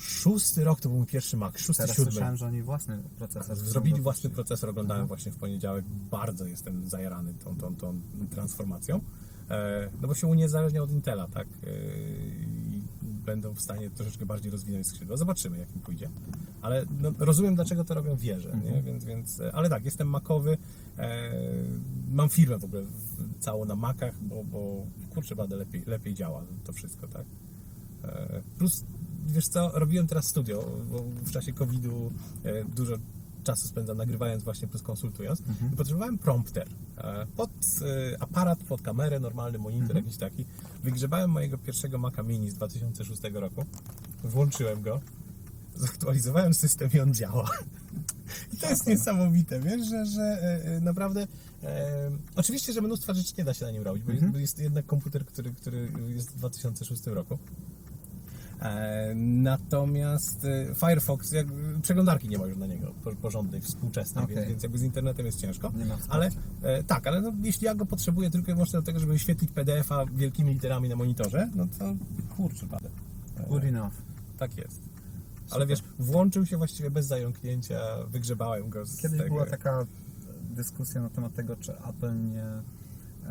[0.00, 3.56] 2006 rok to był mój pierwszy Mac, 6 Teraz 7 słyszałem, że oni własny procesor.
[3.56, 5.84] Zrobili chcą własny procesor, oglądałem właśnie w poniedziałek.
[6.10, 9.00] Bardzo jestem zajarany tą, tą, tą transformacją.
[9.50, 11.48] E, no bo się uniezależnia od Intela, tak?
[11.48, 11.70] E,
[12.42, 15.16] I będą w stanie troszeczkę bardziej rozwinąć skrzydła.
[15.16, 16.10] Zobaczymy, jak im pójdzie.
[16.62, 18.82] Ale no, rozumiem, dlaczego to robią wieże, nie?
[18.82, 20.58] Więc, więc, e, ale tak, jestem makowy.
[22.12, 22.82] Mam firmę w ogóle
[23.40, 27.24] całą na makach, bo, bo kurczę, bada lepiej, lepiej działa to wszystko, tak?
[28.58, 28.84] Plus,
[29.30, 32.12] wiesz co, robiłem teraz studio, bo w czasie COVID-u
[32.44, 32.96] e, dużo
[33.44, 35.40] czasu spędzam nagrywając właśnie plus konsultując.
[35.72, 40.44] I potrzebowałem prompter e, pod e, aparat, pod kamerę, normalny monitor jakiś taki.
[40.84, 43.64] Wygrzebałem mojego pierwszego Maca Mini z 2006 roku,
[44.24, 45.00] włączyłem go,
[45.76, 47.50] zaktualizowałem system i on działa.
[48.52, 50.38] I to jest niesamowite, wiesz, że, że
[50.80, 51.26] naprawdę
[51.62, 54.58] e, oczywiście, że mnóstwo rzeczy nie da się na nim robić, bo jest, bo jest
[54.58, 57.38] jednak komputer, który, który jest w 2006 roku.
[58.60, 61.46] E, Natomiast e, Firefox, jak,
[61.82, 64.36] przeglądarki nie ma już na niego po- porządnej, współczesnej, Okej.
[64.36, 65.72] więc, więc jakby z internetem jest ciężko.
[65.78, 66.38] Nie ma wsparcia.
[66.62, 69.12] ale e, tak, ale no, jeśli ja go potrzebuję tylko i wyłącznie do tego, żeby
[69.12, 71.94] wyświetlić PDF-a wielkimi literami na monitorze, no to
[72.36, 72.88] kurczę, padę.
[73.48, 73.92] Good enough.
[74.38, 74.80] Tak jest.
[75.50, 79.34] Ale wiesz, włączył się właściwie bez zająknięcia, wygrzebałem go z Kiedyś tego.
[79.34, 79.86] była taka
[80.50, 82.44] dyskusja na temat tego, czy Apple nie.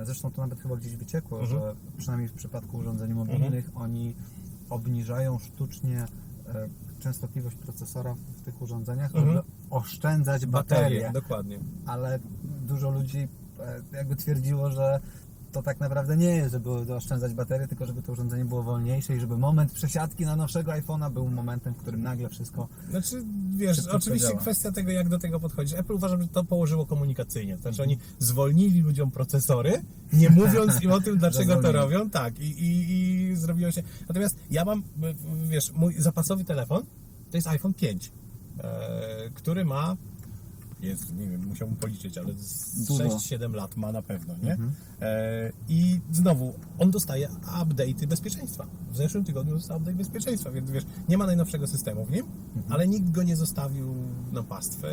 [0.04, 1.60] Zresztą to nawet chyba gdzieś wyciekło, Mhm.
[1.62, 4.16] że przynajmniej w przypadku urządzeń mobilnych oni
[4.70, 6.06] obniżają sztucznie
[6.48, 9.28] e, częstotliwość procesora w tych urządzeniach, Mhm.
[9.28, 10.82] żeby oszczędzać baterie.
[10.84, 11.12] baterię.
[11.14, 11.60] Dokładnie.
[11.86, 12.20] Ale
[12.68, 13.28] dużo ludzi
[13.60, 15.00] e, jakby twierdziło, że
[15.52, 19.20] to tak naprawdę nie jest, żeby oszczędzać baterię, tylko żeby to urządzenie było wolniejsze i
[19.20, 23.24] żeby moment przesiadki na nowszego iPhone'a był momentem, w którym nagle wszystko Znaczy,
[23.56, 24.42] wiesz, oczywiście działa.
[24.42, 25.80] kwestia tego, jak do tego podchodzisz.
[25.80, 27.56] Apple uważam, że to położyło komunikacyjnie.
[27.56, 29.82] To Znaczy, oni zwolnili ludziom procesory,
[30.14, 32.10] nie mówiąc im o tym, dlaczego to robią.
[32.10, 33.84] Tak, i, i, i zrobiło się.
[34.08, 34.84] Natomiast ja mam,
[35.50, 36.84] wiesz, mój zapasowy telefon
[37.32, 38.12] to jest iPhone 5,
[38.60, 39.96] e, który ma.
[40.82, 43.04] Jest, nie wiem, musiałbym policzyć, ale z Dużo.
[43.04, 44.58] 6-7 lat ma na pewno, nie?
[45.02, 47.30] E, I znowu, on dostaje
[47.62, 48.66] update'y bezpieczeństwa.
[48.92, 52.26] W zeszłym tygodniu dostał update bezpieczeństwa, więc wiesz, nie ma najnowszego systemu w nim,
[52.70, 53.96] ale nikt go nie zostawił
[54.32, 54.88] na pastwę.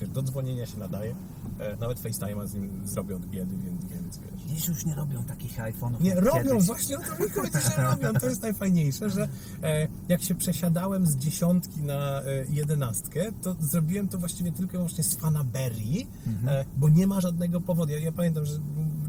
[0.00, 1.14] Wiesz, do dzwonienia się nadaje.
[1.58, 4.42] E, nawet FaceTime'a z nim zrobię od biedy, więc, więc wiesz.
[4.46, 6.00] Dziś już nie robią takich iPhone'ów.
[6.00, 6.66] Nie, robią, kiedyś.
[6.66, 8.20] właśnie o to mi chodzi, że robią.
[8.20, 9.28] To jest najfajniejsze, że
[9.62, 14.76] e, jak się przesiadałem z dziesiątki na e, jedenastkę, to zrobiłem to właściwie tylko i
[14.76, 16.06] wyłącznie z fanaberii,
[16.46, 17.92] e, bo nie ma żadnego powodu.
[17.92, 18.58] Ja, ja pamiętam, że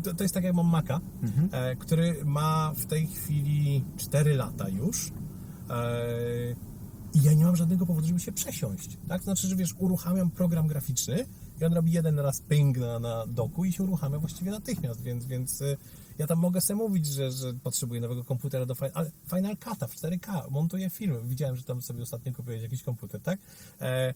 [0.03, 0.99] to, to jest tak jak mam Maca,
[1.51, 5.11] e, który ma w tej chwili 4 lata już.
[5.69, 6.55] E,
[7.13, 8.97] i ja nie mam żadnego powodu, żeby się przesiąść.
[9.07, 9.23] Tak?
[9.23, 11.25] Znaczy, że wiesz, uruchamiam program graficzny
[11.61, 15.25] i on robi jeden raz ping na, na doku i się uruchamia właściwie natychmiast, więc,
[15.25, 15.63] więc
[16.17, 19.87] ja tam mogę sobie mówić, że, że potrzebuję nowego komputera do Final, ale Final Cut'a
[19.87, 21.21] w 4K, montuję filmy.
[21.23, 23.39] Widziałem, że tam sobie ostatnio kupiłeś jakiś komputer, tak?
[23.81, 24.13] E,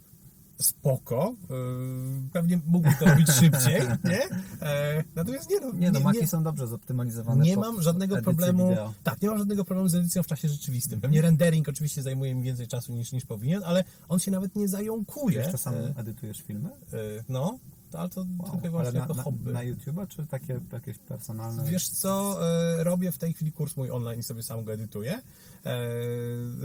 [0.59, 3.81] spoko, y, pewnie mógłbym to robić szybciej,
[4.11, 4.21] nie?
[4.61, 7.43] E, natomiast nie no, Nie no, Maki nie, są dobrze zoptymalizowane.
[7.43, 8.69] nie mam żadnego problemu.
[8.69, 8.93] wideo.
[9.03, 11.01] Tak, nie mam żadnego problemu z edycją w czasie rzeczywistym.
[11.01, 14.67] Pewnie rendering oczywiście zajmuje mi więcej czasu niż, niż powinien, ale on się nawet nie
[14.67, 15.37] zająkuje.
[15.37, 16.69] Wiesz, czasami E, edytujesz filmy?
[16.69, 16.97] e,
[17.29, 17.59] no,
[17.99, 19.51] ale to tylko i wyłącznie na, jako na, hobby.
[19.51, 21.63] na YouTube'a, czy takie jakieś personalne?
[21.65, 22.39] Wiesz co,
[22.79, 25.21] e, robię w tej chwili kurs mój online i sobie sam go edytuję.
[25.65, 25.79] E,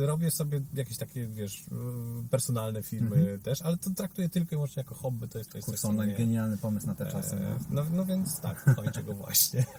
[0.07, 4.81] robię sobie jakieś takie, wiesz, e, personalne filmy też, ale to traktuję tylko i wyłącznie
[4.81, 5.29] jako hobby.
[5.29, 7.37] To jest, to jest Kurs co online, mnie- genialny pomysł na te czasy.
[7.37, 9.65] e, no, no więc tak, kończę go właśnie.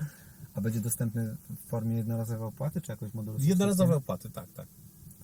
[0.55, 4.67] A będzie dostępny w formie jednorazowej opłaty, czy jakoś modelu Jednorazowe opłaty, tak, tak.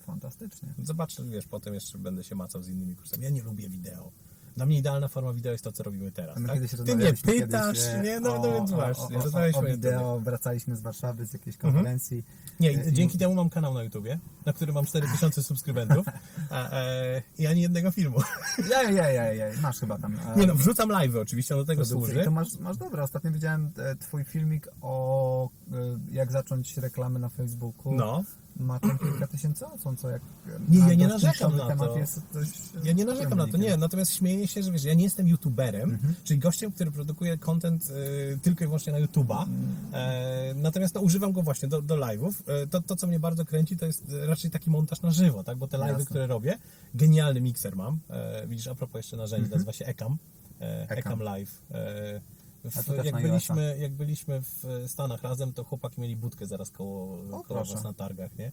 [0.05, 0.69] Fantastycznie.
[0.83, 3.23] Zobaczę, wiesz, potem jeszcze będę się macał z innymi kursami.
[3.23, 4.11] Ja nie lubię wideo.
[4.55, 6.37] Dla mnie idealna forma wideo jest to, co robimy teraz.
[6.47, 6.59] Tak?
[6.85, 8.19] Ty mnie pytasz, kiedyś, nie?
[8.19, 11.57] No, o, no więc właśnie, o, o, o o wideo, wracaliśmy z Warszawy z jakiejś
[11.57, 12.23] konferencji.
[12.59, 16.05] Nie, E, i dzięki temu mam kanał na YouTubie, na którym mam 4000 subskrybentów
[16.49, 18.17] a, e, i ani jednego filmu.
[18.71, 20.15] Jaj, jaj, jaj, jaj, masz chyba tam.
[20.35, 22.21] e, Nie no, wrzucam live'y oczywiście, do tego służy.
[22.21, 23.03] I to masz, masz dobre.
[23.03, 25.75] Ostatnio widziałem e, twój filmik o e,
[26.11, 27.95] jak zacząć reklamy na Facebooku.
[27.95, 28.23] No.
[28.59, 30.21] Ma tam kilka tysięcy osób, co jak
[30.69, 31.97] Nie, ja nie narzekam na to.
[31.97, 32.51] Jest dość,
[32.83, 35.91] Ja nie narzekam na to, nie, natomiast śmieję się, że wiesz, ja nie jestem youtuberem,
[35.91, 36.13] Mhm.
[36.23, 39.45] czyli gościem, który produkuje content y, tylko i wyłącznie na YouTube'a,
[39.93, 42.33] e, natomiast no, używam go właśnie do, do live'ów.
[42.47, 45.57] E, to, to, co mnie bardzo kręci, to jest raczej taki montaż na żywo, tak,
[45.57, 46.57] bo te live'y, które robię,
[46.95, 50.17] genialny mikser mam, e, widzisz, a propos jeszcze narzędzi, nazywa się Ecam,
[50.61, 50.89] e.
[50.89, 51.61] Ecam Live.
[52.65, 57.17] E, w, jak, byliśmy, jak byliśmy w Stanach razem, to chłopaki mieli budkę zaraz koło,
[57.29, 57.73] koło proszę.
[57.73, 58.51] was na targach, nie?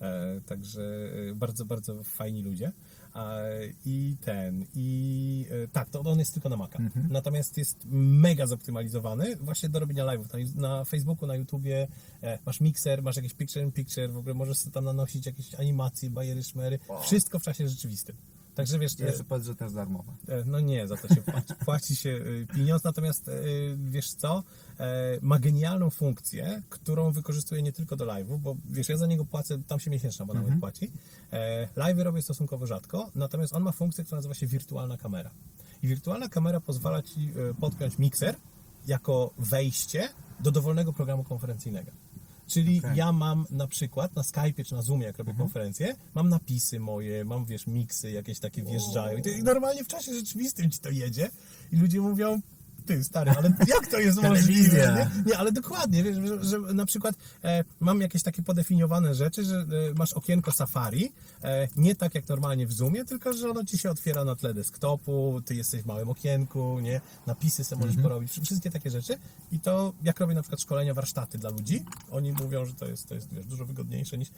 [0.00, 0.82] E, także
[1.30, 2.72] e, bardzo, bardzo fajni ludzie.
[3.16, 3.50] E,
[3.84, 6.78] I ten, i e, tak, to on jest tylko na Maca.
[6.78, 7.08] Mhm.
[7.10, 10.54] Natomiast jest mega zoptymalizowany właśnie do robienia live'ów.
[10.54, 11.88] Na, na Facebooku, na YouTubie
[12.22, 15.54] e, masz mikser, masz jakieś picture in picture, w ogóle możesz sobie tam nanosić jakieś
[15.54, 18.16] animacje, bajery, szmery, wszystko w czasie rzeczywistym.
[18.54, 20.12] Także wiesz, e, Jeszcze powiedz, że to jest darmowe.
[20.28, 24.42] E, No nie, za to się płaci, płaci się y, pieniądz, natomiast y, wiesz co,
[24.82, 29.24] E, ma genialną funkcję, którą wykorzystuje nie tylko do live'ów, bo wiesz, ja za niego
[29.24, 30.90] płacę, tam się miesięczna abonament płaci.
[31.32, 35.30] E, Live'y robię stosunkowo rzadko, natomiast on ma funkcję, która nazywa się wirtualna kamera.
[35.82, 38.36] I wirtualna kamera pozwala Ci e, podpiąć mikser
[38.86, 40.08] jako wejście
[40.40, 41.90] do dowolnego programu konferencyjnego.
[42.52, 42.96] Czyli Okej.
[42.96, 47.24] ja mam na przykład na Skype'ie czy na Zoomie, jak robię konferencję, mam napisy moje,
[47.24, 50.90] mam wiesz, miksy jakieś takie wjeżdżają i, to, i normalnie w czasie rzeczywistym ci to
[50.90, 51.30] jedzie
[51.72, 52.40] i ludzie mówią,
[52.82, 54.76] ty stary, ale jak to jest możliwe?
[54.76, 55.30] Nie?
[55.30, 57.14] nie, ale dokładnie, wiesz, że, że na przykład
[57.44, 61.12] e, mam jakieś takie podefiniowane rzeczy, że e, masz okienko Safari,
[61.42, 64.54] e, nie tak jak normalnie w Zoomie, tylko że ono ci się otwiera na tle
[64.54, 67.00] desktopu, ty jesteś w małym okienku, nie?
[67.26, 69.18] Napisy sobie możesz porobić, wszystkie takie rzeczy
[69.52, 73.08] i to jak robię na przykład szkolenia, warsztaty dla ludzi, oni mówią, że to jest,
[73.08, 74.28] to jest wiesz, dużo wygodniejsze niż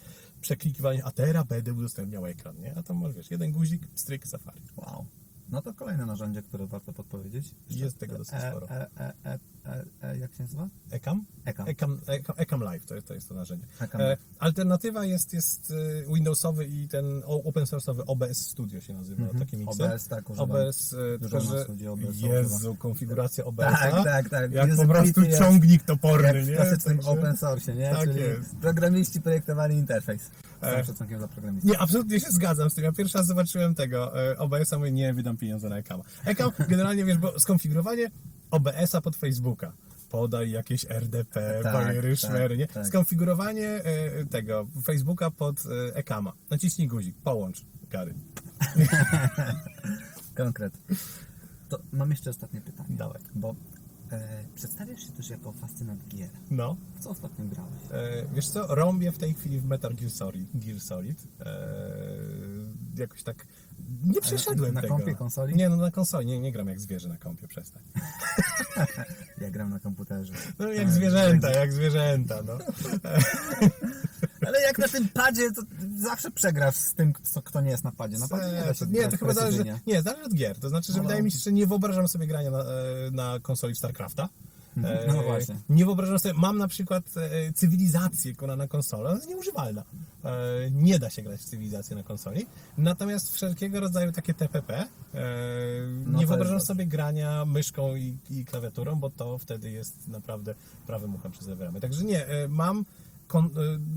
[0.41, 2.75] przeklikiwanie, a teraz będę udostępniał ekran, nie?
[2.79, 4.63] A tam masz, wiesz, jeden guzik, stryk Safari.
[4.77, 5.07] Wow.
[5.49, 7.55] No to kolejne narzędzie, które warto podpowiedzieć.
[7.71, 8.69] Jest tego dosyć e, sporo.
[8.71, 10.69] E, e, e, e, e, jak się nazywa?
[10.91, 11.25] Ecam?
[11.45, 11.69] Ecam.
[11.69, 13.67] Ecam, Ecam, Ecam Live to, jest- to jest to narzędzie.
[13.95, 15.73] E, alternatywa jest, jest
[16.07, 19.93] e, Windowsowy i ten open source'owy OBS Studio się nazywa, taki mikser.
[19.93, 20.51] OBS, tak, używam.
[20.51, 23.65] OBS, Dużo tylko że OBS Jezu, konfiguracja OBS.
[23.65, 24.53] Tak, tak, tak.
[24.53, 26.55] Jak po Usability prostu jest ciągnik toporny, Jak w nie?
[26.57, 27.91] klasycznym Także- open source, nie?
[27.91, 28.57] Tak Czyli jest.
[28.57, 30.31] programiści projektowali interfejs.
[30.65, 30.85] Z całym E.
[30.85, 31.71] szacunkiem za programistów.
[31.71, 32.85] Nie, absolutnie się zgadzam z tym.
[32.85, 36.05] Ja pierwszy raz zobaczyłem tego e, OBS-a, mówię, nie, wydam pieniądze na Ekama.
[36.25, 38.11] Ekam generalnie, wiesz, bo skonfigurowanie
[38.51, 39.73] OBS-a pod Facebooka,
[40.11, 42.67] podaj jakieś RDP, Tak, bariery, tak, szmery, nie?
[42.67, 42.87] tak.
[42.87, 46.33] Skonfigurowanie e, tego Facebooka pod e, Ekama.
[46.51, 48.15] Naciśnij guzik, połącz, Gary.
[50.37, 50.73] Konkret.
[51.69, 52.89] To mam jeszcze ostatnie pytanie.
[52.97, 53.21] Dawaj.
[53.35, 53.55] Bo
[54.15, 56.31] e, przedstawiasz się też jako fascynant gier.
[56.51, 56.77] No.
[56.95, 57.73] W co ostatnio grałeś?
[57.91, 60.49] E, wiesz co, rąbię w tej chwili w Metal Gear Solid.
[60.55, 61.19] Gear Solid.
[61.41, 61.57] E,
[62.97, 63.47] jakoś tak
[64.05, 64.97] nie przeszedłem na tego.
[64.97, 65.55] kompie, konsoli?
[65.55, 66.27] Nie, no na konsoli.
[66.27, 67.83] Nie, nie gram jak zwierzę na kompie, przestań.
[69.41, 70.33] Ja gram na komputerze.
[70.59, 72.59] No jak zwierzęta, jak zwierzęta, no.
[74.47, 75.63] Ale jak na tym padzie, to
[75.97, 77.13] zawsze przegrasz z tym,
[77.45, 78.19] kto nie jest na padzie.
[78.19, 80.59] Na padzie nie da się nie, to chyba zależy, nie, zależy od gier.
[80.59, 81.25] To znaczy, że No, wydaje no.
[81.25, 82.65] mi się, że nie wyobrażam sobie grania na, e,
[83.13, 84.29] na konsoli StarCrafta.
[84.77, 85.57] E, No właśnie.
[85.69, 89.85] Nie wyobrażam sobie, mam na przykład e, cywilizację na konsolę, ona jest nieużywalna.
[90.71, 92.47] Nie da się grać w cywilizację na konsoli.
[92.79, 94.87] Natomiast wszelkiego rodzaju takie TPP,
[96.07, 100.55] No nie wyobrażam sobie grania myszką i, i klawiaturą, bo to wtedy jest naprawdę
[100.87, 101.81] prawym uchem przez lewe ramię.
[101.81, 102.85] Także nie, mam
[103.27, 103.51] kon,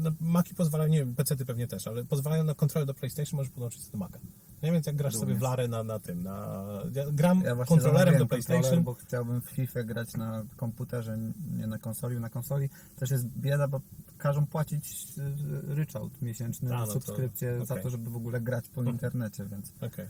[0.03, 3.51] no, Maki pozwalają, nie wiem, PC-ty pewnie też, ale pozwalają na kontrolę do PlayStation, możesz
[3.51, 4.19] podłączyć do Maca.
[4.63, 6.63] Nie wiem, jak grasz sobie w larę na, na tym, na...
[6.93, 8.61] Ja gram Ja kontrolerem do PlayStation.
[8.61, 11.17] kontroler, bo chciałbym w FIFA grać na komputerze,
[11.57, 12.19] nie na konsoli.
[12.19, 13.81] Na konsoli też jest bieda, bo
[14.17, 18.67] każą płacić y, ryczałt miesięczny, A, no to- subskrypcję za to, żeby w ogóle grać
[18.69, 20.07] po internecie, więc e,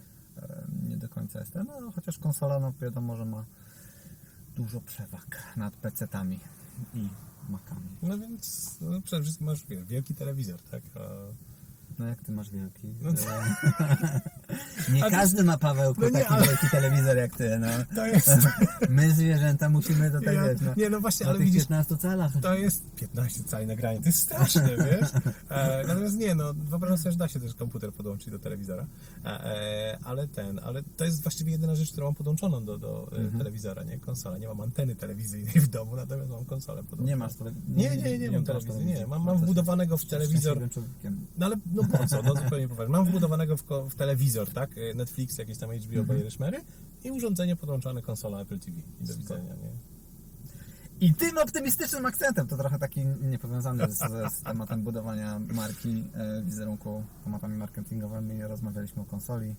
[0.89, 1.68] nie do końca jestem.
[1.68, 3.45] No, chociaż konsola, no wiadomo, że ma
[4.55, 6.39] dużo przewag nad PC-tami
[6.93, 7.07] i
[7.50, 7.89] Macami.
[8.02, 10.82] No więc no, przede wszystkim masz wiesz, wielki telewizor, tak?
[10.95, 11.00] A...
[12.00, 12.88] No jak ty masz wielki?
[13.02, 13.10] No?
[13.10, 14.22] E,
[14.93, 17.68] nie A to- każdy ma Pawełku No nie, taki ale- wielki telewizor jak ty, no.
[17.95, 18.30] To jest...
[18.89, 22.32] My zwierzęta musimy Ja, wiesz, no, nie, no właśnie, ale tych widzisz, 15 calach.
[22.41, 25.10] to jest 15 cali nagrania, to jest straszne, wiesz?
[25.50, 28.86] E, natomiast nie, no wyobrażam sobie, że da się też komputer podłączyć do telewizora,
[29.26, 33.12] e, e, ale ten, ale to jest właściwie jedyna rzecz, którą mam podłączoną do, do
[33.36, 34.00] e, telewizora, nie?
[34.00, 34.38] Konsola.
[34.38, 37.08] Nie mam anteny telewizyjnej w domu, natomiast mam konsolę podłączoną.
[37.08, 37.74] Nie masz telewizji?
[37.76, 39.08] Nie, nie, nie, mam masz telewizji, nie.
[39.08, 40.60] Mam, mam to wbudowanego w telewizor.
[41.38, 42.21] No ale no po co?
[42.21, 42.91] No zupełnie poważnie.
[42.91, 44.69] Mam wbudowanego w, w telewizor, tak?
[44.95, 46.05] Netflix, jakieś tam HBO, Mhm.
[46.05, 46.61] bajery, szmery
[47.03, 48.77] i urządzenie podłączone konsola Apple TV.
[49.01, 49.69] I do widzenia, nie?
[51.07, 53.97] I tym optymistycznym akcentem, to trochę taki niepowiązany z,
[54.33, 59.55] z tematem budowania marki, e, wizerunku, tematami marketingowymi, rozmawialiśmy o konsoli.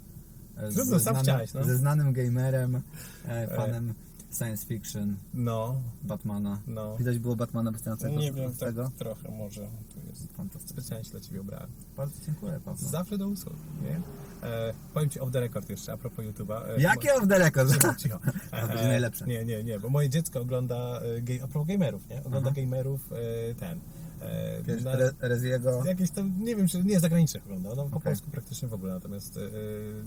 [0.57, 1.65] e, Trudno, sam chciałeś, no.
[1.65, 2.83] ze znanym gamerem,
[3.29, 3.95] e, fanem
[4.31, 6.61] science fiction, No, Batmana.
[6.67, 6.97] No.
[6.97, 8.91] Widać było Batmana wystającego nie z, wiem, z tak tego.
[8.99, 9.61] trochę może.
[9.95, 10.33] Tu jest.
[10.37, 10.73] Fantastycznie.
[10.83, 11.71] Specjalnie się dla Ciebie ubrałem.
[11.97, 12.89] Bardzo dziękuję, Paweł.
[12.89, 14.01] Zawsze do usług, nie?
[14.49, 16.63] E, powiem Ci off the record jeszcze, a propos YouTube'a.
[16.69, 17.73] E, Jakie off the record?
[17.75, 18.19] Cicho, cicho.
[18.61, 19.27] To będzie najlepsze.
[19.27, 22.25] Nie, nie, nie, bo moje dziecko ogląda, e, ge- a propos gamerów, nie?
[22.25, 22.61] Ogląda Aha.
[22.61, 23.81] gamerów e, ten.
[24.23, 25.83] E, Wiesz, na- Re- Reziego.
[25.87, 28.01] Jakieś tam, nie wiem, czy nie zagranicznych ogląda, no po Okej.
[28.03, 29.41] polsku praktycznie w ogóle, natomiast e,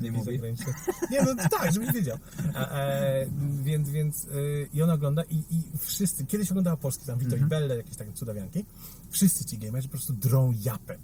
[0.02, 0.38] Nie jakieś mówi?
[0.40, 0.74] zagraniczne-
[1.12, 2.18] Nie, no tak, żebyś wiedział.
[2.56, 3.26] E, e,
[3.64, 4.30] więc, więc e,
[4.74, 7.48] i ona ogląda i, i wszyscy, kiedyś oglądała polski, tam Vito Mhm.
[7.48, 8.66] i Belle, jakieś takie cudawianki,
[9.10, 10.98] wszyscy ci gamerzy po prostu drą japę.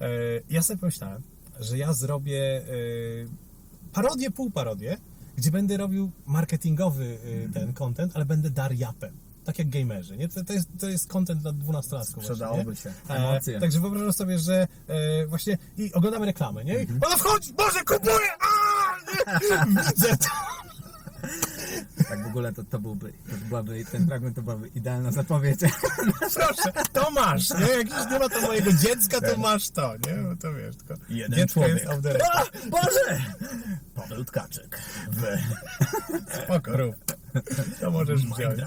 [0.00, 0.08] E,
[0.50, 1.22] ja sobie pomyślałem,
[1.60, 2.62] że ja zrobię e,
[3.92, 4.96] parodię, półparodię,
[5.36, 9.10] gdzie będę robił marketingowy e, ten content, ale będę dar japę.
[9.46, 10.28] Tak jak gamerzy, nie?
[10.28, 12.22] To, to, jest, to jest content dla 12-latków.
[12.22, 12.96] Sprzedałoby właśnie, się.
[13.10, 13.16] nie?
[13.16, 13.56] Emocje.
[13.56, 16.78] E, także wyobrażam sobie, że e, właśnie i oglądamy reklamę, nie?
[16.78, 17.00] Mhm.
[17.02, 18.28] I ona wchodzi, Boże, kupuję!
[18.40, 18.46] A!
[19.66, 20.28] Widzę to!
[22.08, 25.60] Tak w ogóle to, to byłby, to byłaby, ten fragment to byłaby idealna zapowiedź.
[26.34, 27.66] Proszę, to masz, nie?
[27.66, 30.12] Jak już nie ma to mojego dziecka, to masz to, nie?
[30.16, 31.74] No to wiesz, tylko Jeden dziecko człowiek.
[31.76, 32.22] jest.
[32.34, 33.22] A, Boże!
[33.94, 34.78] Paweł Tkaczyk.
[35.10, 35.22] W
[36.44, 36.96] Spoko, rób.
[37.80, 38.60] To możesz wziąć.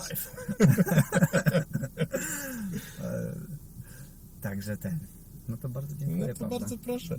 [4.41, 4.99] Także ten.
[5.47, 7.07] No to bardzo dziękuję, No to bardzo proszę.